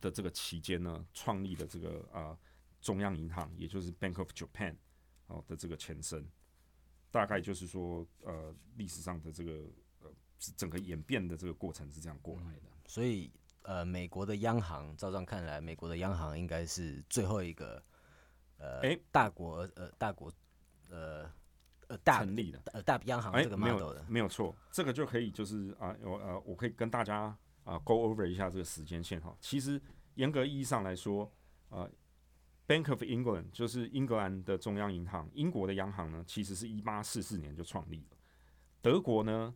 [0.00, 2.36] 的这个期间呢，创立的这个啊
[2.80, 4.74] 中央银行，也就是 Bank of Japan
[5.26, 6.26] 哦的这个前身，
[7.10, 9.70] 大概就是说呃历史上的这个
[10.00, 10.10] 呃
[10.56, 12.62] 整个演变的这个过程是这样过来的。
[12.86, 13.30] 所以
[13.70, 17.80] 呃，美国的央行，照这样看来，美国的央行应该是最后一个
[18.58, 20.28] 呃、诶大国呃大国
[20.88, 21.30] 呃
[21.86, 22.60] 呃大成立的。
[22.72, 29.36] 呃大央行哎，这个没 model 有的，没有错，这个就可以就是啊，我呃，我可以跟大家啊 go over 一下这个时间线哈。
[29.38, 29.80] 其实
[30.16, 31.32] 严格意义上来说，
[31.68, 31.88] 呃
[32.66, 38.16] ，Bank of England 就是英格兰的中央银行，英国的央行呢，其实是一八四四年就创立了。
[38.82, 39.54] 德国呢，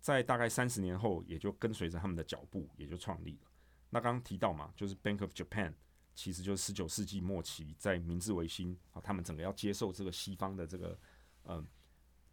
[0.00, 3.51] 在大概三十年后，也就跟随着他们的脚步，也就创立了。
[3.94, 5.74] 那刚刚提到嘛，就是 Bank of Japan，
[6.14, 10.98] 其实就是十九世纪末期，在明治维新啊，他们整个要接受这个西方的这个
[11.42, 11.62] 呃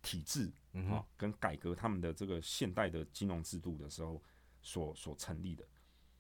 [0.02, 0.50] 体制
[0.90, 4.24] 啊，跟改革他们的这个现代的金融制度的时候
[4.62, 5.68] 所所成立的。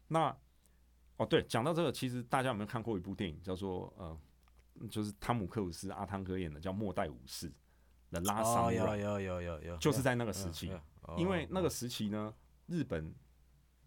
[0.10, 0.36] 那
[1.16, 4.20] 哦，对，讲到这个，其实大家有没有看过一部电影，叫做呃，
[4.90, 7.50] 就是汤姆克鲁斯、阿汤哥演的，叫《末代武士》
[8.10, 10.70] The Last 哦，有、有有有有，就是在那个时期。
[10.70, 10.82] 嗯
[11.18, 12.32] 因为那哦个时期呢，
[12.68, 13.12] 日本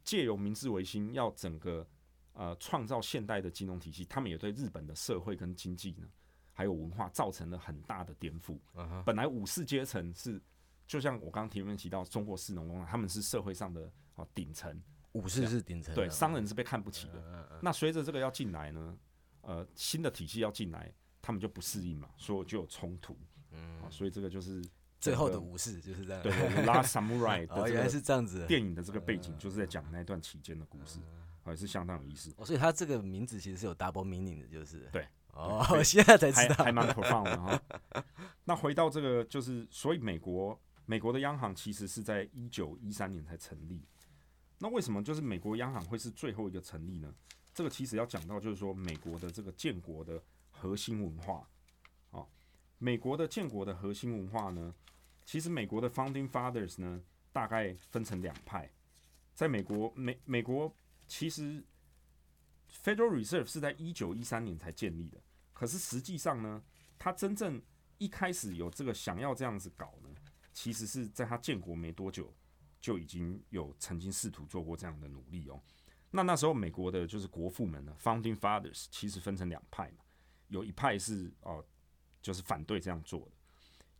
[0.04, 1.86] 借由明治维新，要整个
[2.32, 6.06] 呃创造现代的金融体系，他们也对日本的社会跟经济呢，
[6.52, 8.58] 还有文化造成了很大的颠覆。
[9.04, 10.40] 本来武士阶层是，
[10.86, 14.80] 就像我刚刚前面提到，中国士农工商，他们是社会上的啊顶层，
[15.12, 17.60] 武士是顶层，对商人是被看不起的。
[17.62, 18.98] 那随着这个要进来呢，
[19.42, 23.16] 呃，新的体系要进来，他们就不适应嘛，所以就有冲突。
[23.54, 24.64] 嗯、所以这个就是
[25.02, 31.00] 最后的 武士就是这样，对对拉 samurai 哦，原来是这样子，电影的这个背景，就是在讲那段期间的故事，
[31.42, 35.06] 还是相当有意思，哦，所以它这个名字其实是有 double meaning 的，就是对。
[35.34, 37.62] 哦，我 现在才知道还还，蛮 profound 的哈。
[38.44, 43.82] 那回到这个，就是所以美国美国的央行其实是在一九一三年才成立。
[44.58, 47.12] 那为什么就是美国央行会是最后一个成立呢？
[47.54, 51.48] 这个其实要讲到就是说美国的这个建国的核心文化
[52.10, 52.26] 啊，
[52.76, 54.74] 美国的建国的核心文化呢，
[55.24, 58.70] 其实美国的 founding fathers 呢，大概分成两派。
[59.34, 60.74] 在美国美美国
[61.06, 61.64] 其实
[62.84, 65.18] Federal Reserve 是在一九一三年才建立的，
[65.52, 66.62] 可是实际上呢，
[66.98, 67.60] 它真正
[67.98, 70.10] 一开始有这个想要这样子搞呢，
[70.52, 72.34] 其实是在它建国没多久
[72.80, 75.62] 就已经有曾经试图做过这样的努力哦。
[76.10, 80.04] 那那时候美国的就是国父们呢，Founding Fathers 其实分成两派嘛，
[80.48, 81.64] 有一派是哦、
[82.20, 83.32] 就是反对这样做的，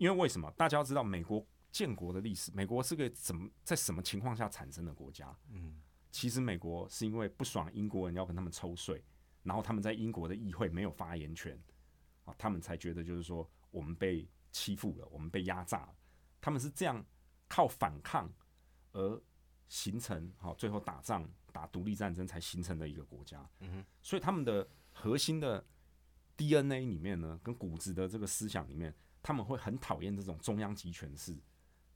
[0.02, 0.50] 因为为什么？
[0.56, 5.32] 大家要知道美国建国的历史，美国是个怎么在什么情况下产生的国家？
[5.52, 9.00] 嗯，其实美国是因为不爽英国人要跟他们抽税，
[9.44, 11.56] 然后他们在英国的议会没有发言权
[12.24, 15.94] 啊，他们才觉得就是说我们被欺负了，我们被压榨了。
[16.40, 17.00] 他们是这样
[17.46, 18.28] 靠反抗
[18.90, 19.22] 而
[19.68, 23.48] 形成，好，最后打仗打独立战争才形成的一个国家。
[23.60, 25.64] 嗯所以他们的核心的
[26.36, 31.36] DNA 里面呢，跟骨子的这个思想里面，他们会很讨厌这种中央集权式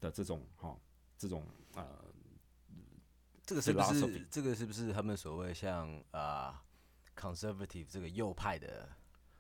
[0.01, 0.79] 的这种哈
[1.19, 1.87] 这种呃
[3.45, 6.63] 这个是不是这个是不是他们所谓像啊、
[7.17, 8.89] conservative 这个右派的？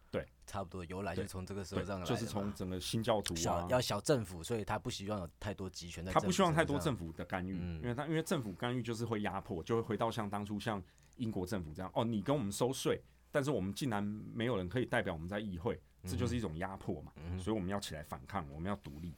[0.08, 1.26] 对，差不多由来就对。
[1.26, 7.82] 从这个时候上来，就是从整个新教徒啊，小要小政府，所以他不希望有太多集权的他不希望太多政府的干预，嗯。
[7.82, 10.82] 因为他因为政府干预就是会压迫，就会回到像当初像
[11.16, 13.02] 英国政府这样，哦，你跟我们收税，
[13.36, 19.14] 但是我们竟然没有人可以代表我们在议会，这就是一种压迫嘛，嗯所以我们要起来反抗，我们要独立。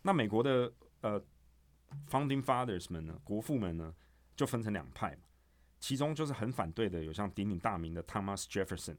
[0.00, 1.22] 那美国的呃
[2.08, 3.94] founding fathers 们呢，国父们呢，
[4.34, 5.24] 就分成两派嘛，
[5.78, 8.96] 其中就是很反对的，有像鼎鼎大名的 Thomas Jefferson，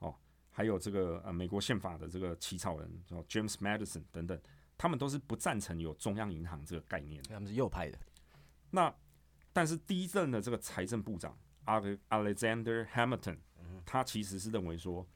[0.00, 0.14] 哦，
[0.50, 4.38] 还有这个呃美国宪法的这个起草人叫 James Madison 等等，
[4.76, 7.22] 他们都是不赞成有中央银行这个概念。
[7.22, 7.98] 他们是右派的。
[8.70, 8.94] 那
[9.54, 13.38] 但是第一任的这个财政部长 Alexander Hamilton，
[13.84, 15.06] 他其实是认为说，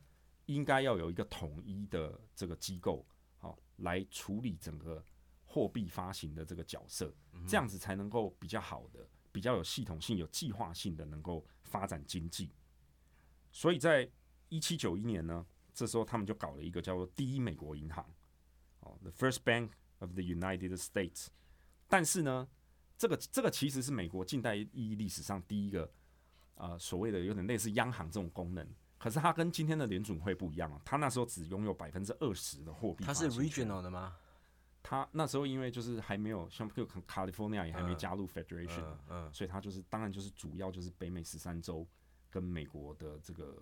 [0.46, 3.07] 应该要有一个统一的这个机构，
[3.38, 5.04] 好来处理整个
[5.44, 7.14] 货币发行的这个角色，
[7.46, 12.50] 这样子才能够比较好的、比较有系统性、有计划性的能够发展经济。
[13.50, 14.11] 所以在
[14.48, 18.04] 一七九一年呢，这时候他们就搞了一个叫做第一美国银行，
[18.81, 21.28] 哦，The First Bank of the United States。
[21.87, 22.48] 但是呢，
[22.96, 25.90] 这个这个其实是美国近代意义历史上第一个，
[26.59, 28.66] 呃，所谓的有点类似央行这种功能。
[28.99, 33.05] 可是它跟今天的联准会不一样啊，它那时候只拥有百分之二十的货币。
[33.05, 34.16] 它是 regional 的吗？
[34.83, 41.87] 它那时候因为就是还没有像 California 也还没加入 Federation，嗯，所以它就是当然就是主要就是北美十三州
[42.31, 43.55] 跟美国的这个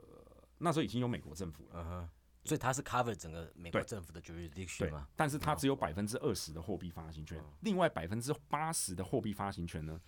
[0.58, 2.08] 那时候已经有美国政府了，
[2.44, 5.08] 所以它是 cover 整个美国政府的 jurisdiction 嘛？
[5.16, 10.00] 但是它只有百分之二十的货币发行权，另外百分之八十的货币发行权呢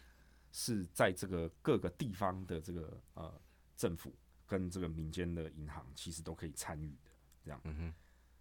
[0.53, 3.41] 是在这个各个地方的这个呃
[3.77, 4.15] 政府。
[4.51, 7.11] 跟这个民间的银行其实都可以参与的，
[7.45, 7.95] 这样。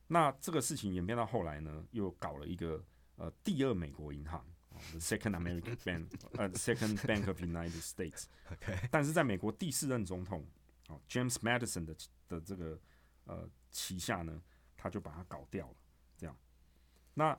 [0.07, 2.81] 那这个事情演变到后来呢，又搞了一个
[3.17, 4.41] 呃第二美国银行
[4.91, 6.07] ，the second American Bank，
[6.39, 8.27] 呃 second Bank of United States。
[8.89, 10.47] 但是在美国第四任总统
[10.87, 11.93] 哦 James Madison 的
[12.29, 12.79] 的这个
[13.25, 14.41] 呃旗下呢，
[14.77, 15.75] 他就把它搞掉了，
[16.17, 16.33] 这样。
[17.15, 17.37] 那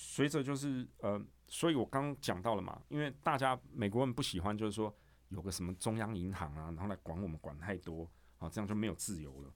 [0.00, 4.94] 随着就是呃，所以我刚讲到了嘛，因为大家美国人不喜欢，就是说。
[5.30, 9.52] 有个什么中央银行啊，然后来管我们管太多啊，这样就没有自由了。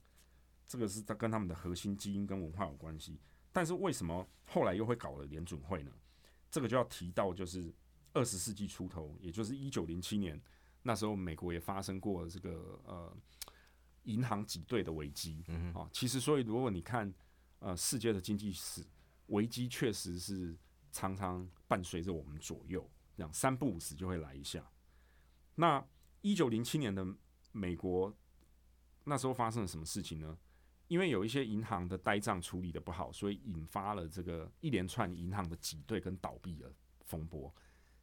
[0.67, 3.19] 这个是它跟他们的核心基因跟文化有关系。
[3.51, 5.91] 但是为什么后来又会搞了联准会呢？
[6.51, 7.73] 这个就要提到就是
[8.13, 10.39] 二十世纪初头，也就是一九零七年
[10.83, 13.11] 那时候，美国也发生过这个呃
[14.03, 15.89] 银行挤兑的危机嗯啊。
[15.91, 17.11] 其实所以如果你看
[17.57, 18.85] 呃世界的经济史，
[19.33, 20.55] 危机确实是
[20.91, 24.63] 常常伴随着我们左右，这样三不五时就会来一下。
[25.55, 25.83] 那
[26.21, 27.05] 一九零七年的
[27.51, 28.15] 美国，
[29.03, 30.37] 那时候发生了什么事情呢？
[30.87, 36.71] 因为有一些银行的呆账处理的不好，所以引发了这个一连串银行的挤兑跟倒闭的
[37.05, 37.51] 风波。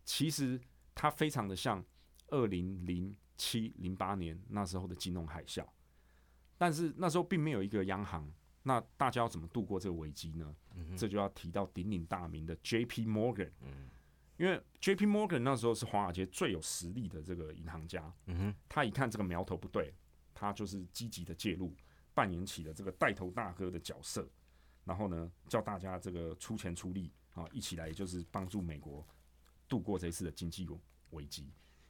[0.04, 0.60] 其实
[0.94, 1.84] 它非常的像
[2.28, 5.64] 二零零七零八年那时候的金融海啸，
[6.58, 8.28] 但是那时候并没有一个央行。
[8.62, 10.54] 那大家要怎么度过这个危机呢？
[10.96, 13.06] 这就要提到鼎鼎大名的 J.P.
[13.06, 13.50] Morgan。
[14.36, 15.04] 因为 J.P.
[15.04, 19.92] Morgan 那时候是华尔街最有实力的这个银行家，嗯哼，他一看这个苗头不对，
[20.32, 21.76] 他就是积极的介入，
[22.14, 24.26] 扮演起了这个带头大哥的角色，
[24.84, 29.06] 然后呢，叫大家这个出钱出力啊，一起来就是帮助美国
[29.68, 30.66] 度过这次的经济
[31.10, 31.42] 危机，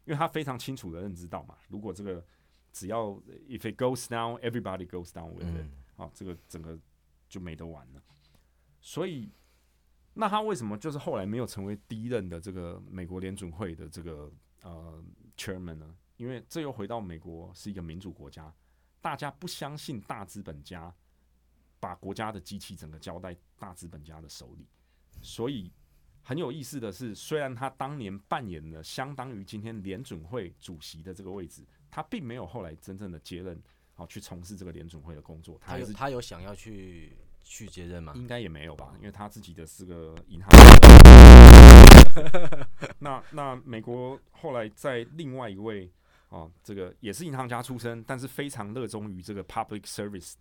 [0.04, 2.24] 因为他非常清楚的认知到嘛，如果这个
[2.72, 3.10] 只要
[3.48, 5.66] if it goes down, everybody goes down with it，
[6.00, 6.78] 啊，这个整个
[7.28, 8.02] 就没得玩了，
[8.80, 9.30] 所以。
[10.12, 15.02] 那他为什么就是后来没有成为第一任的这个美国联准会的这个呃
[15.36, 15.96] chairman 呢？
[16.16, 18.52] 因为这又回到美国是一个民主国家，
[19.00, 20.92] 大家不相信大资本家
[21.78, 24.66] 把国家的机器整个交在大资本家的手里，
[25.22, 25.72] 所以
[26.22, 33.62] 很有意思的是，虽然他当年扮演了相当于今天联准会主席的这个位置，他并没有后来真正的接任，
[34.00, 35.60] 好去从事这个联准会的工作。
[35.60, 37.14] 他有他有想要去。
[37.42, 38.12] 去接任吗？
[38.14, 40.48] 应该也没有吧，因为他自己的是个银行。
[43.00, 45.90] 那那美国后来在另外一位
[46.28, 50.34] 啊，这个也是银行家出身，但是非常热衷于这个 public service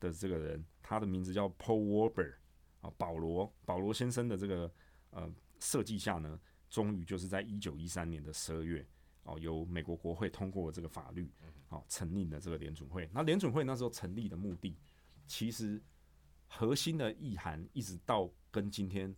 [0.00, 2.34] 的这个人，他的名字叫 Paul Warburg
[2.80, 4.68] 啊，保罗保罗先生的这个
[5.10, 8.84] 呃设计下呢，终于就是在一九一三年的十二月
[9.26, 11.30] 哦，由美国国会通过这个法律，
[11.68, 13.06] 哦，成立了这个联准会。
[13.12, 14.74] 那联准会那时候成立的目的，
[15.26, 15.82] 其实。
[16.48, 19.12] 核心的意涵一直到跟今天，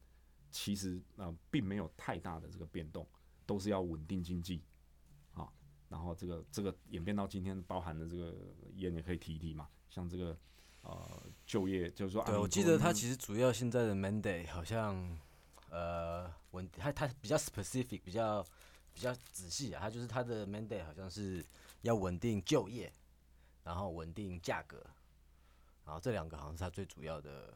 [0.51, 3.07] 其实呃并没有太大的这个变动，
[3.45, 4.63] 都是要稳定经济，
[5.35, 5.47] 啊，
[5.91, 8.35] 然后这个这个演变到今天，包含的这个
[8.75, 10.35] 也也可以提一提嘛，像这个
[10.81, 15.19] 呃就业，就是说，对我记得他其实主要现在的 mandate 好像
[15.71, 18.43] 呃稳，他他比较 specific，比较
[18.99, 21.45] 比较仔细啊，他就是他的 mandate 好像是
[21.83, 22.93] 要稳定就业，
[23.63, 24.85] 然后稳定价格。
[25.85, 27.55] 然后这两个好像是他最主要的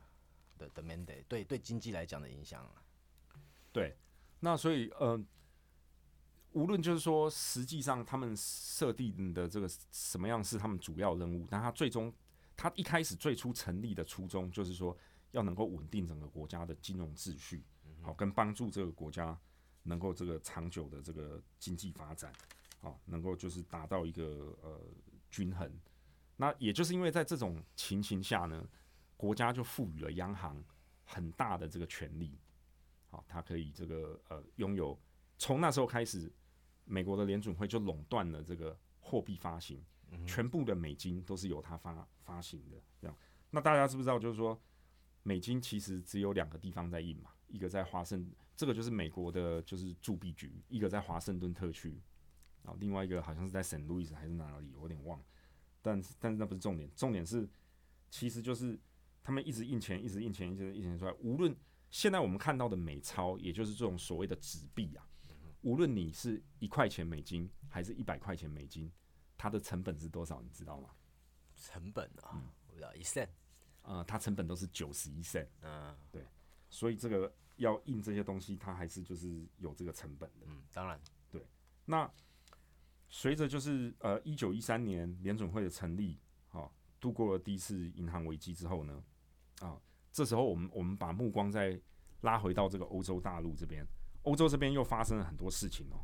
[0.56, 2.64] 的的 mandate，对对经济来讲的影响。
[3.72, 3.96] 对，
[4.38, 5.20] 那所以呃，
[6.52, 12.14] 无论就是说，实际上他们设定的这个什么样是他们主要任务，但他最终
[12.56, 14.96] 他一开始最初成立的初衷就是说，
[15.32, 17.64] 要能够稳定整个国家的金融秩序，
[18.00, 19.36] 好跟帮助这个国家
[19.82, 22.32] 能够这个长久的这个经济发展，
[22.80, 24.80] 啊能够就是达到一个呃
[25.30, 25.70] 均衡。
[26.36, 28.66] 那也就是因为在这种情形下呢，
[29.16, 30.62] 国家就赋予了央行
[31.04, 32.38] 很大的这个权利，
[33.10, 34.98] 好，它可以这个呃拥有。
[35.38, 36.32] 从那时候开始，
[36.84, 39.84] 美国的联准会就垄断了这个货币发行，
[40.26, 42.76] 全部的美金都是由它发发行的。
[43.00, 43.16] 这样，
[43.50, 44.18] 那大家知不知道？
[44.18, 44.60] 就是说，
[45.22, 48.28] 美金其实只有两个地方在印嘛，一个在华盛，
[48.62, 52.00] 这个就是美国的，就是铸币局，一个在华盛顿特区，
[52.62, 55.20] 然后，另外一个好像是在圣路易斯还是哪里，我有点忘。
[55.82, 57.48] 但是，但是那不是重点，重点是，
[58.08, 58.78] 其实就是
[59.20, 61.12] 他们一直印钱，一直印钱，一直印钱出来。
[61.14, 61.52] 无论
[61.90, 65.04] 现在我们看到的美钞，也就是这种所谓的纸币啊。
[65.62, 68.88] 无论你是一块钱美金还是一百块钱美金，
[69.36, 70.40] 它的成本是多少？
[70.40, 70.90] 你知道吗？
[71.56, 73.28] 成本啊，我不知道一 cent，
[73.82, 75.48] 呃，它成本都是九十一 cent。
[75.62, 76.24] 嗯，对，
[76.72, 80.46] 所以这个要印这些东西，它还是就是有这个成本的。
[80.46, 80.98] 嗯，当然，
[81.30, 81.46] 对。
[81.84, 82.10] 那
[83.10, 86.18] 随着就是呃一九一三年联准会的成立，
[86.48, 89.04] 好，度过了第一次银行危机之后呢，
[89.60, 89.78] 啊，
[90.10, 91.78] 这时候我们我们把目光再
[92.22, 93.86] 拉回到这个欧洲大陆这边。
[94.22, 96.00] 欧洲这边又发生了很多事情哦，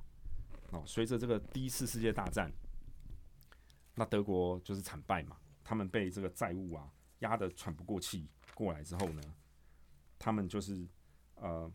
[0.73, 2.53] 哦，随着这个第一次世界大战，
[3.95, 9.23] 那德国就是惨败嘛，他们被这个债务啊压得喘不过气过来之后呢，
[10.19, 10.87] 他们就是
[11.37, 11.71] 呃，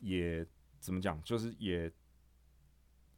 [0.00, 0.46] 也
[0.80, 1.92] 怎么讲，就是也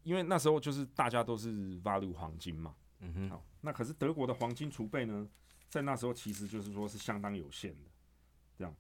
[0.03, 5.29] 因为那时候就是大家都是 value 黄金嘛，嗯哼，好，那可是德国的黄金储备呢，
[5.69, 7.91] 在那时候其实就是说是相当有限的，
[8.57, 8.75] 这样，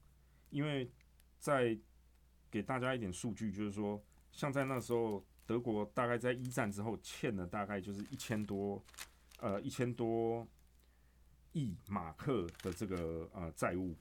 [0.50, 0.90] 因为
[1.38, 1.78] 在
[2.50, 8.82] 给大家一点数据，就是说，像在那时候，德国大概在一战之后欠了大概就是一千多，
[9.40, 10.46] 呃，一千多
[11.52, 13.94] 亿马克的这个呃债务，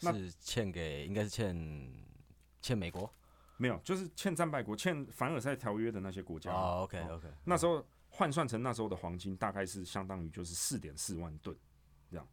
[0.00, 1.92] 是欠给应该是欠
[2.60, 3.12] 欠美国，
[3.56, 6.52] 没有，就是欠战败国，欠凡尔赛条约的那些国家。
[6.52, 11.56] 哦，OK OK，那时候换算成那时候的黄金，大概是相当于就是四点四万吨
[12.10, 12.28] 这样。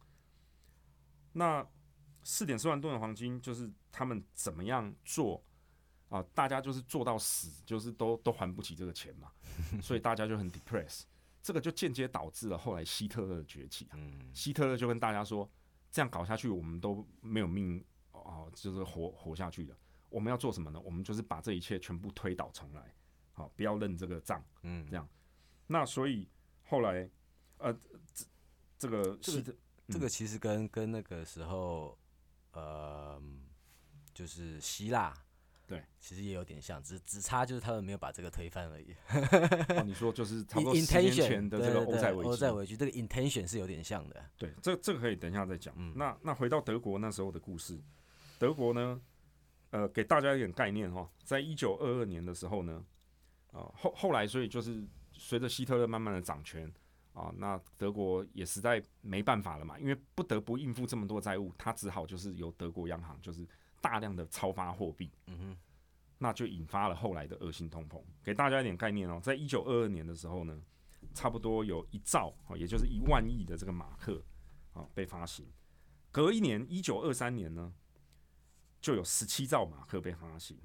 [1.32, 1.66] 那
[2.22, 5.42] 四点四万吨的黄金，就是他们怎么样做？
[6.08, 9.32] 啊，大家就是做到死，就是都都还不起这个钱嘛，
[9.80, 11.04] 所以大家就很 depress，
[11.42, 13.96] 这个就间接导致了后来希特勒的崛起啊。
[14.34, 15.50] 希特勒就跟大家说，
[15.92, 19.76] 这样搞下去，我们都没有命哦，就是活活下去的。
[20.08, 20.80] 我们要做什么呢？
[20.80, 22.94] 我们就是把这一切全部推倒重来，
[23.32, 24.42] 好，不要认这个账。
[24.62, 25.08] 嗯，这样。
[25.66, 26.28] 那所以
[26.64, 27.08] 后来，
[27.58, 27.72] 呃，
[28.12, 28.24] 这
[28.78, 29.56] 这个这个
[29.88, 31.98] 这个其实跟跟那个时候，
[32.52, 33.22] 呃，
[34.12, 35.14] 就是希腊。
[35.72, 38.94] 对，其实也有点像，只只差就是他们没有把这个推翻而已。
[39.74, 44.22] 哦你说就是 差不多十年前的这个欧债危机，欧债危机这个 intention 是有点像的。
[44.36, 45.74] 对，这这个可以等一下再讲。
[45.96, 47.80] 那那回到德国那时候的故事，
[48.38, 49.00] 德国呢，
[49.70, 52.84] 呃，给大家一点概念哈，在一九二二年的时候呢，
[53.52, 56.70] 啊后后来所以就是随着希特勒慢慢的掌权
[57.14, 63.48] 啊，那德国也实在没办法了嘛，因为不得不应付这么多债务，他只好就是由德国央行就是。
[63.82, 65.58] 大量的超发货币，嗯哼，
[66.16, 68.00] 那就引发了后来的恶性通膨。
[68.22, 70.62] 给大家一点概念哦，在一九二二年的时候呢，
[71.12, 74.22] 差不多有一兆，也就是一万亿的这个马克
[74.72, 75.44] 啊被发行。
[76.12, 77.74] 隔一年，一九二三年呢，
[78.80, 80.56] 就有十七兆马克被发行。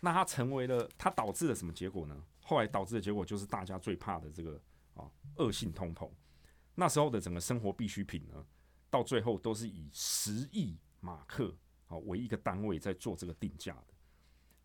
[0.00, 2.24] 那它成为了，它导致了什么结果呢？
[2.42, 4.58] 后来导致的结果就是大家最怕的这个
[4.94, 6.10] 啊恶性通膨。
[6.74, 8.46] 那时候的整个生活必需品呢，
[8.88, 11.54] 到最后都是以十亿马克。
[11.90, 13.94] 好，为一个单位在做这个定价的。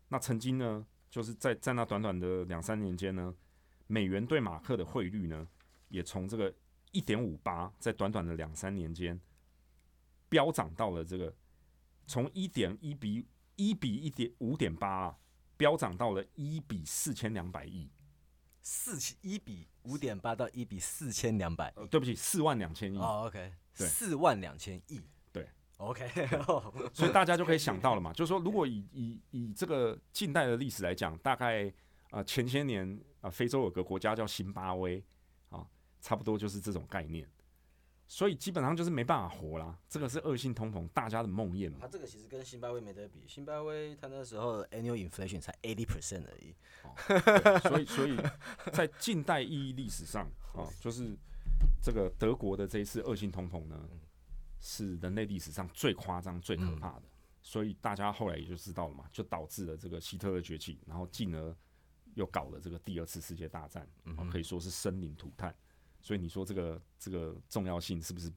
[0.06, 3.34] 那曾经呢，就是在在那短短的两三年间呢，
[3.88, 5.48] 美元对马克的汇率呢，
[5.88, 6.54] 也从这个
[6.92, 9.20] 一点五八，在短短的两三年间，
[10.28, 11.34] 飙涨到了这个
[12.06, 15.18] 从一点一比一比一点五点八啊，
[15.56, 17.90] 飙涨到了一比四千两百亿。
[18.62, 22.98] 四千一比五点八到一比四千两百，对不起，四万两千亿。
[22.98, 25.00] 哦，OK，四万两千亿。
[25.78, 26.08] OK，
[26.94, 31.70] 所以 大家就可以想到了嘛，就是说，如果以以以这个近代的历史来讲，大概
[32.10, 35.04] 啊前些年啊非洲有个国家叫辛巴威
[35.50, 35.66] 啊，
[36.00, 37.28] 差不多就是这种概念，
[38.06, 39.78] 所以基本上就是没办法活啦。
[39.86, 41.76] 这个是恶性通膨，大家的梦魇嘛。
[41.82, 46.54] 它这个其实跟辛巴威没得比，辛巴威它那时候 annual inflation 才 eighty percent 而已。
[47.68, 48.16] 所以所以
[48.72, 51.14] 在近代意义历史上啊，就是
[51.82, 53.78] 这个德国的这一次恶性通膨呢。
[54.58, 57.02] 是人类历史上最夸张、最可怕的，
[57.42, 61.56] 所以大家后来也就知道了嘛，就导致了这个希特勒崛起，然后进而
[62.14, 63.86] 又搞了这个第二次世界大战，
[64.30, 65.54] 可以说是生灵涂炭。
[66.00, 68.32] 所以你说这个这个重要性是不是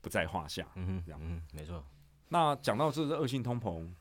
[0.00, 0.66] 不在话下？
[0.74, 1.84] 嗯这样，嗯，没错。
[2.28, 3.92] 那讲到这个恶性通膨，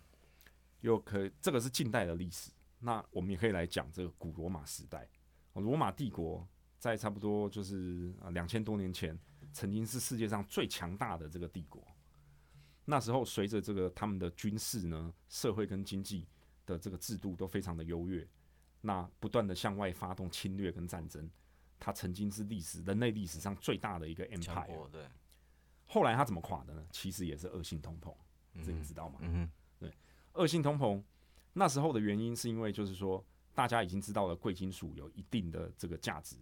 [0.81, 5.07] 又可以这个是近代的历史，那我们也可以来讲这个古罗马时代。
[5.53, 9.17] 罗马帝国在差不多就是啊两千多年前。
[9.51, 11.85] 曾经是世界上最强大的这个帝国，
[12.85, 16.27] 那时候随着这个他们的军事呢、社会跟经济
[16.65, 18.27] 的这个制度都非常的优越，
[18.81, 21.29] 那不断的向外发动侵略跟战争，
[21.79, 24.89] 它曾经是历史人类历史上最大的一个 empire。
[24.89, 25.07] 对，
[25.85, 26.85] 后来它怎么垮的呢？
[26.91, 28.15] 其实也是恶性通膨，
[28.63, 29.19] 这你知道吗？
[29.21, 29.93] 嗯对
[30.33, 31.01] 恶性通膨
[31.53, 36.37] 那时候的原因是因为就是说大家已经知道了贵金属有一定的这个价值，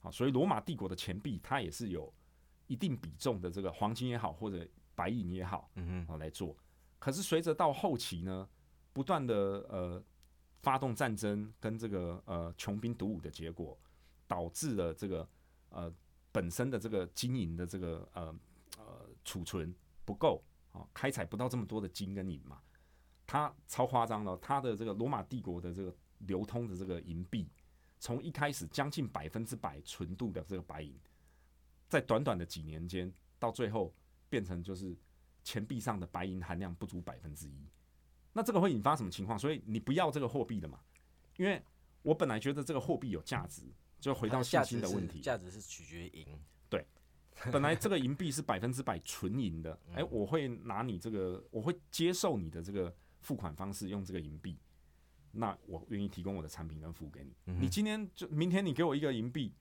[0.00, 2.12] 啊，所以罗马帝国的钱币它也是有
[2.66, 6.56] 一定比重的这个黄金也好或者白银也好，哼，嗯哼，啊来做。
[6.98, 8.48] 可是随着到后期呢，
[8.92, 9.34] 不断的
[9.68, 10.02] 呃
[10.62, 13.78] 发动战争跟这个呃穷兵黩武的结果，
[14.26, 15.28] 导致了这个
[15.68, 15.92] 呃
[16.32, 18.34] 本身的这个金银的这个呃
[18.78, 20.42] 呃储存不够
[20.72, 22.60] 啊，开采不到这么多的金跟银嘛。
[23.26, 27.48] 它超夸张了，它的这个罗马帝国的这个流通的这个银币，
[27.98, 30.96] 从一开始将近百分之百纯度的这个白银，
[31.88, 33.94] 在短短的几年间，到最后
[34.28, 34.96] 变成就是
[35.42, 37.66] 钱币上的白银含量不足百分之一。
[38.32, 39.38] 那这个会引发什么情况？
[39.38, 40.80] 所以你不要这个货币了嘛？
[41.36, 41.62] 因为
[42.02, 43.62] 我本来觉得这个货币有价值，
[44.00, 45.20] 就回到信心的问题。
[45.20, 46.26] 价值是取决于银，
[47.52, 54.58] 本来这个银币是百分之百纯银的，嗯哎、我会拿你这个，我会接受你的这个付款方式，用这个银币，
[55.32, 57.34] 那我愿意提供我的产品跟服务给你。
[57.44, 59.52] 嗯你今天就明天你给我一个银币，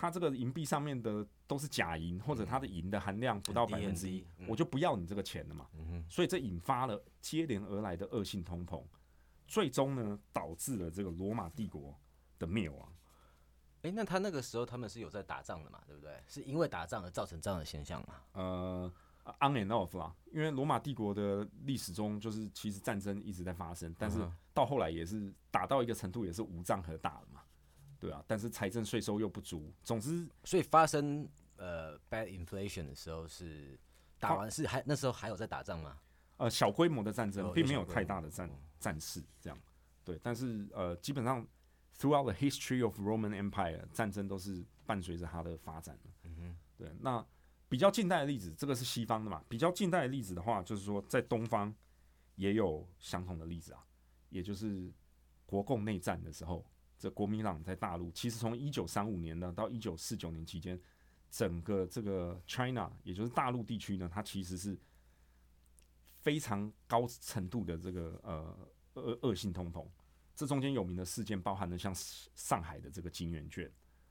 [0.00, 5.66] 它这个银币上面的都是假银，或者它的银的含量不到百分之一我就不要你这个钱了嘛。
[6.08, 8.82] 所以这引发了接连而来的恶性通膨，
[9.46, 11.94] 最终呢导致了这个罗马帝国
[12.38, 12.90] 的灭亡。
[13.82, 16.12] 哎、那他那个时候他们是有在打仗的嘛，对不对？
[16.26, 18.14] 是因为打仗而造成这样的现象嘛？
[18.32, 18.92] 呃
[19.40, 24.18] ，on and off 啦，因为罗马帝国的历史中，就是其实战争一直在发生，但是
[24.54, 27.42] 到后来也是打到一个程度，也是无仗可打了嘛，
[28.00, 33.78] 对啊，但是财政税收又不足，总之所以发生呃 bad inflation 的时候是
[34.18, 35.98] 打完是还那时候还有在打仗吗？
[36.38, 39.58] 呃小规模的战争哦并没有太大的战战事这样，
[40.02, 41.46] 对，但是呃基本上
[41.98, 47.22] throughout the history of Roman Empire 战争都是伴随着它的发展的，嗯哼，对，那
[47.68, 49.44] 比较近代的例子，这个是西方的嘛？
[49.48, 51.72] 比较近代的例子的话，就是说在东方
[52.36, 53.84] 也有相同的例子啊，
[54.30, 54.90] 也就是
[55.44, 56.64] 国共内战的时候，
[57.00, 60.78] 这国民党在大陆，其实从一九三五年呢到一九四九年期间，
[61.30, 64.78] 整个这个 China，也就是大陆地区呢，它其实是
[66.18, 69.82] 非常高程度的这个呃恶恶性通膨。
[70.34, 71.90] 这中间有名的事件包含了像
[72.34, 73.70] 上海的这个金圆券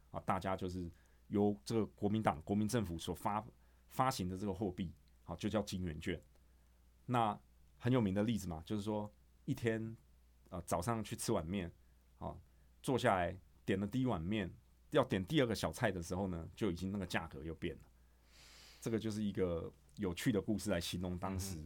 [0.09, 0.91] 啊，大家就是
[1.27, 3.45] 由这个国民党、国民政府所发
[3.89, 4.91] 发行的这个货币，
[5.23, 6.19] 好、就叫金圆券。
[7.05, 7.39] 那
[7.77, 9.11] 很有名的例子嘛，就是说
[9.45, 9.95] 一天
[10.49, 11.71] 呃早上去吃碗面，
[12.81, 14.51] 坐下来点了第一碗面，
[14.91, 17.81] 要点第二个小菜的时候呢，就已经那个价格又变了。
[18.79, 21.57] 这个就是一个有趣的故事来形容当时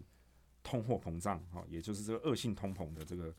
[0.64, 3.36] 通货膨胀哈，也就是这个恶性通膨的这个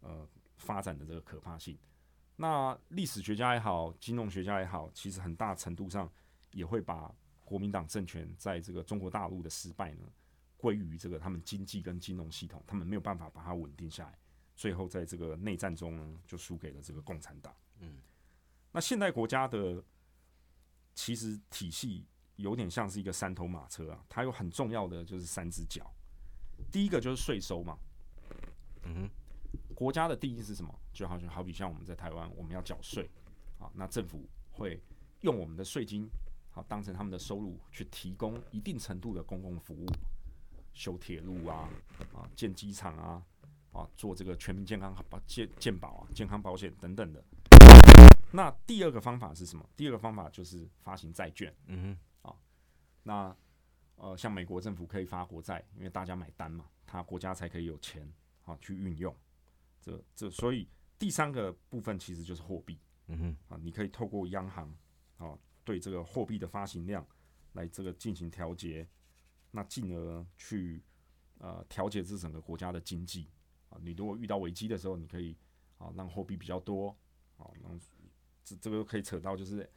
[0.00, 1.78] 呃发展的这个可怕性。
[2.34, 6.10] 那历史学家也好，金融学家也好，其实很大程度上
[6.50, 7.14] 也会把
[7.44, 10.06] 国民党政权在这个中国大陆的失败呢，
[10.56, 14.18] 归于这个他们经济跟金融系统，他们没有办法把它稳定下来，
[14.62, 17.52] 最后在这个内战中呢，就输给了这个共产党。
[17.80, 17.96] 嗯，
[18.70, 19.82] 那现代国家的
[20.94, 22.06] 其实体系
[22.36, 25.92] 有点像是一个三头马车啊，它有很重要的就是三只脚，
[26.70, 27.76] 第一个就是税收嘛，
[28.84, 29.10] 嗯哼，
[29.74, 30.72] 国家的定义是什么？
[30.92, 33.10] 就好像好比像我们在台湾，我们要缴税，
[33.58, 34.80] 啊，那政府会
[35.22, 36.08] 用我们的税金，
[36.52, 39.86] 好当成他们的收入去提供一定程度的公共服务，
[40.72, 41.68] 修铁路啊，
[42.14, 43.26] 啊建机场啊，
[43.72, 47.24] 啊做这个全民健康保健健保啊、健康保险等等的。
[48.30, 49.68] 那第二个方法是什么？
[49.76, 51.54] 第二个方法就是发行债券。
[51.66, 52.36] 嗯哼，啊
[53.02, 53.36] 那
[53.96, 58.10] 呃，像美国政府可以发国债，因为大家买单嘛，他国家才可以有钱
[58.44, 59.14] 啊去运用。
[59.80, 60.66] 这这，所以
[60.98, 64.74] 第三个部分其实就是货币，嗯哼，啊，你可以透过央行
[65.18, 67.06] 啊对这个货币的发行量
[67.52, 68.88] 来这个进行调节，
[69.50, 70.82] 那进而去
[71.38, 73.28] 呃调节这整个国家的经济
[73.72, 73.78] 啊。
[73.82, 75.36] 你如果遇到危机的时候，你可以
[75.78, 76.96] 啊让货币比较多
[77.36, 77.80] 啊，让
[78.44, 79.68] 这这个可以扯到就是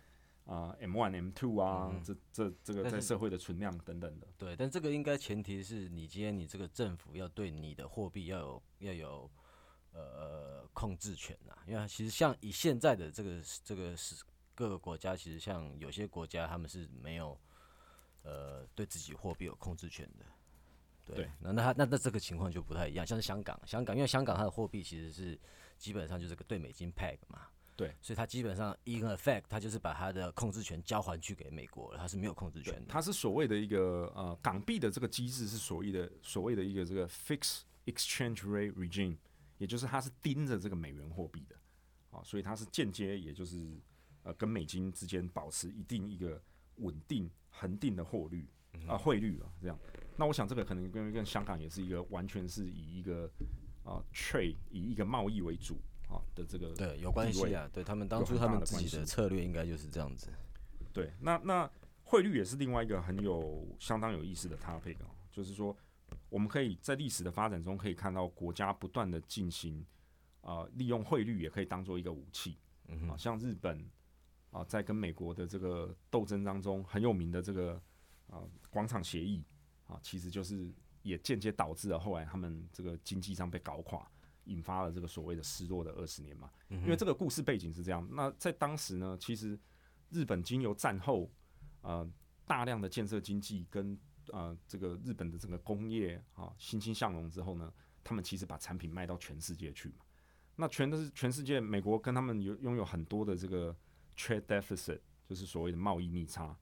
[0.45, 4.27] 啊 M one M two 啊，嗯这这这个在社会的存量等等的。
[4.37, 9.31] 对，但这个应该前提是你今天你这个政府要对你的货币要有要有
[9.91, 14.23] 呃控制权呐，因为其实像以现在的这个这个是
[14.53, 17.39] 各个国家，其实像有些国家他们是没有
[18.23, 20.25] 呃对自己货币有控制权的。
[21.05, 21.15] 对。
[21.15, 25.39] 对，那那他那那这个情况就不太一样，像是香港，香港因为香港它的货币其实是
[25.77, 32.85] 基本上就是个对美金 peg 嘛，对，所以它基本上 in effect，它就是把它的控制权交还去给美国了，它是没有控制权的。
[32.87, 39.17] 它是所谓的一个呃港币的这个机制是所谓的所谓的一个这个 fixed exchange rate regime，
[39.57, 41.55] 也就是它是盯着这个美元货币的。
[42.11, 43.77] 啊，所以它是间接也就是
[44.23, 46.41] 呃跟美金之间保持一定一个
[46.77, 48.47] 稳定恒定的货率
[48.87, 49.77] 啊汇率啊这样。
[50.17, 53.29] 那我想这个可能跟跟香港也是一个完全是以一个
[53.83, 60.29] 啊 trade 以一个贸易为主啊的这个对有关系啊，对他们当初他们自己的策略应该就是这样子。
[60.93, 61.69] 对，那那
[62.03, 65.75] 汇率也是另外一个很有相当有意思的 topic 啊，就是说
[66.29, 69.85] 我们可以在历史的发展中可以看到国家不断的进行
[70.39, 72.57] 啊利用汇率也可以当做一个武器，
[73.09, 73.85] 啊像日本
[74.51, 77.81] 啊在跟美国的这个斗争当中很有名的这个
[78.29, 79.43] 啊广场协议。
[79.87, 84.09] 啊，其实就是也间接导致了后来他们这个经济上被搞垮，
[84.45, 86.49] 引发了这个所谓的失落的二十年嘛。
[86.69, 89.57] 因为这个故事背景是这样，那在当时呢，其实
[90.09, 91.31] 日本经由战后
[91.81, 92.09] 呃
[92.45, 93.97] 大量的建设经济跟
[94.31, 97.71] 呃这个日本的这个工业啊欣欣向荣之后呢，
[98.03, 100.05] 他们其实把产品卖到全世界去嘛。
[100.55, 103.75] 那全都是全世界，美国跟他们有拥有很多的这个
[104.15, 106.57] trade deficit，就是所谓的贸易逆差。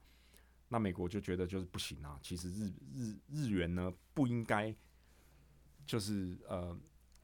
[0.68, 4.74] 那美国就觉得就是不行啊，其实日日日元呢不应该
[5.86, 6.76] 就是呃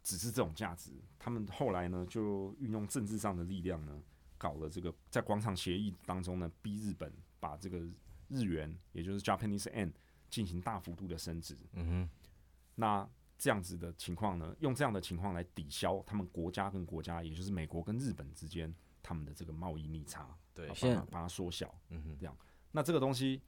[0.02, 0.92] 只是这种价值。
[1.18, 4.00] 他们后来呢就运用政治上的力量呢，
[4.38, 7.78] 搞了这个在广场协议当中呢，逼日本把这个
[8.28, 9.90] 日元，也就是 Japanese yen
[10.28, 11.56] 进行大幅度的升值。
[11.72, 12.10] 嗯哼，
[12.76, 18.72] 那这样子的情况呢，用这样的情况来抵消他们国家跟国家，也就是美国跟日本之间
[19.02, 21.74] 他们的这个贸易逆差，对，把它把它缩小。
[21.88, 22.36] 嗯哼，这样。
[22.72, 23.42] 那这个东西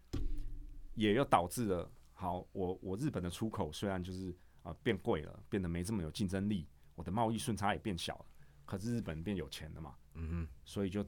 [0.94, 8.26] 也又导致了，好，我我日本的出口虽然就是啊变贵了，变得没这么有竞争力，我的贸易顺差也变小了，
[8.64, 11.06] 可是日本变有钱了嘛，嗯哼，所以就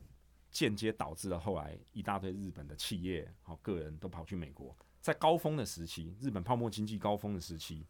[0.51, 7.85] 间接导致了后来一大堆日本的企业好个人都跑去美国，在高峰的时期，日本泡沫经济高峰的时期，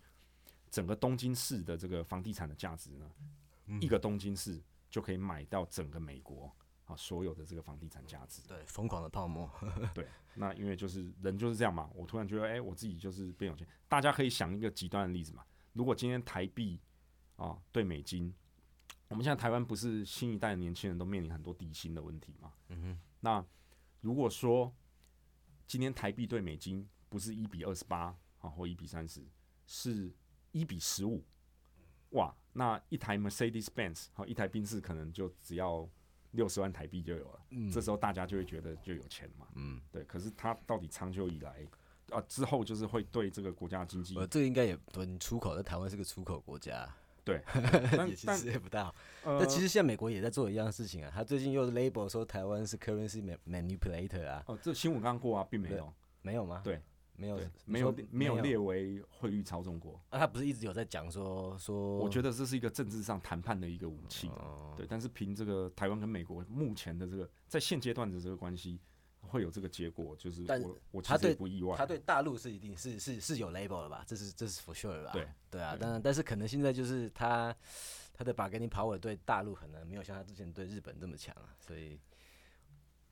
[0.71, 3.11] 整个东京市的这个房地产的价值呢，
[3.81, 6.51] 一个东京市就可以买到整个美国。
[6.87, 9.51] 啊，所有的这个房地产价值，对，疯狂的泡沫，
[9.95, 13.67] 对，那因为就是人就是这样嘛，我突然觉得，哎，我自己就是变有钱。
[13.89, 16.79] 大家可以想一个极端的例子嘛，如果今天台币
[17.37, 18.35] 啊对美金，
[19.09, 23.43] 我们现在台湾不是新一代的年轻人都面临很多底薪的问题嘛，嗯哼，那
[24.03, 24.71] 如果说
[25.67, 29.27] 今天台币对美金不是一比二十八啊或一比三十，
[29.67, 30.13] 是
[30.53, 31.25] 一比十五，
[32.11, 35.89] 哇，那一台 Mercedes Benz 好，一台宾士可能就只要。
[36.35, 37.41] 六十万台币就有了，
[37.73, 39.47] 这时候大家就会觉得就有钱嘛。
[39.55, 40.05] 嗯，对。
[40.05, 41.67] 可是它到底长久以来
[42.11, 46.89] 啊，之后就是会对这个国家经济，呃，这个应该也对你出口，在台湾是个出口国家，
[47.25, 47.43] 对，
[48.09, 48.95] 也 其实也不大好。
[49.25, 54.45] 但其实现在美国也在做一样的事情啊，他最近又 label 说台湾是 currency manipulator 啊。
[54.47, 56.61] 哦，这新闻刚刚过啊，并没有，没有吗？
[56.63, 56.81] 对。
[57.17, 60.01] 没有，没有，没有列为汇率操纵国。
[60.11, 61.99] 啊，他不是一直有在讲说说？
[61.99, 64.31] 我觉得这是一个政治上谈判的一个武器。
[64.77, 68.81] 对，但是凭这个台湾跟美国目前的这个在现阶段的这个关系，
[69.21, 71.77] 会有这个结果，就是我我其实不意外。
[71.77, 74.05] 他对大陆是一定是是是有 label 的吧？
[74.07, 75.13] 这是这是 for sure 吧？
[75.13, 77.55] 对对啊，但但是可能现在就是他
[78.13, 82.01] 他的 bargaining power 对大陆可能没有像他之前对日本这么强啊，所以。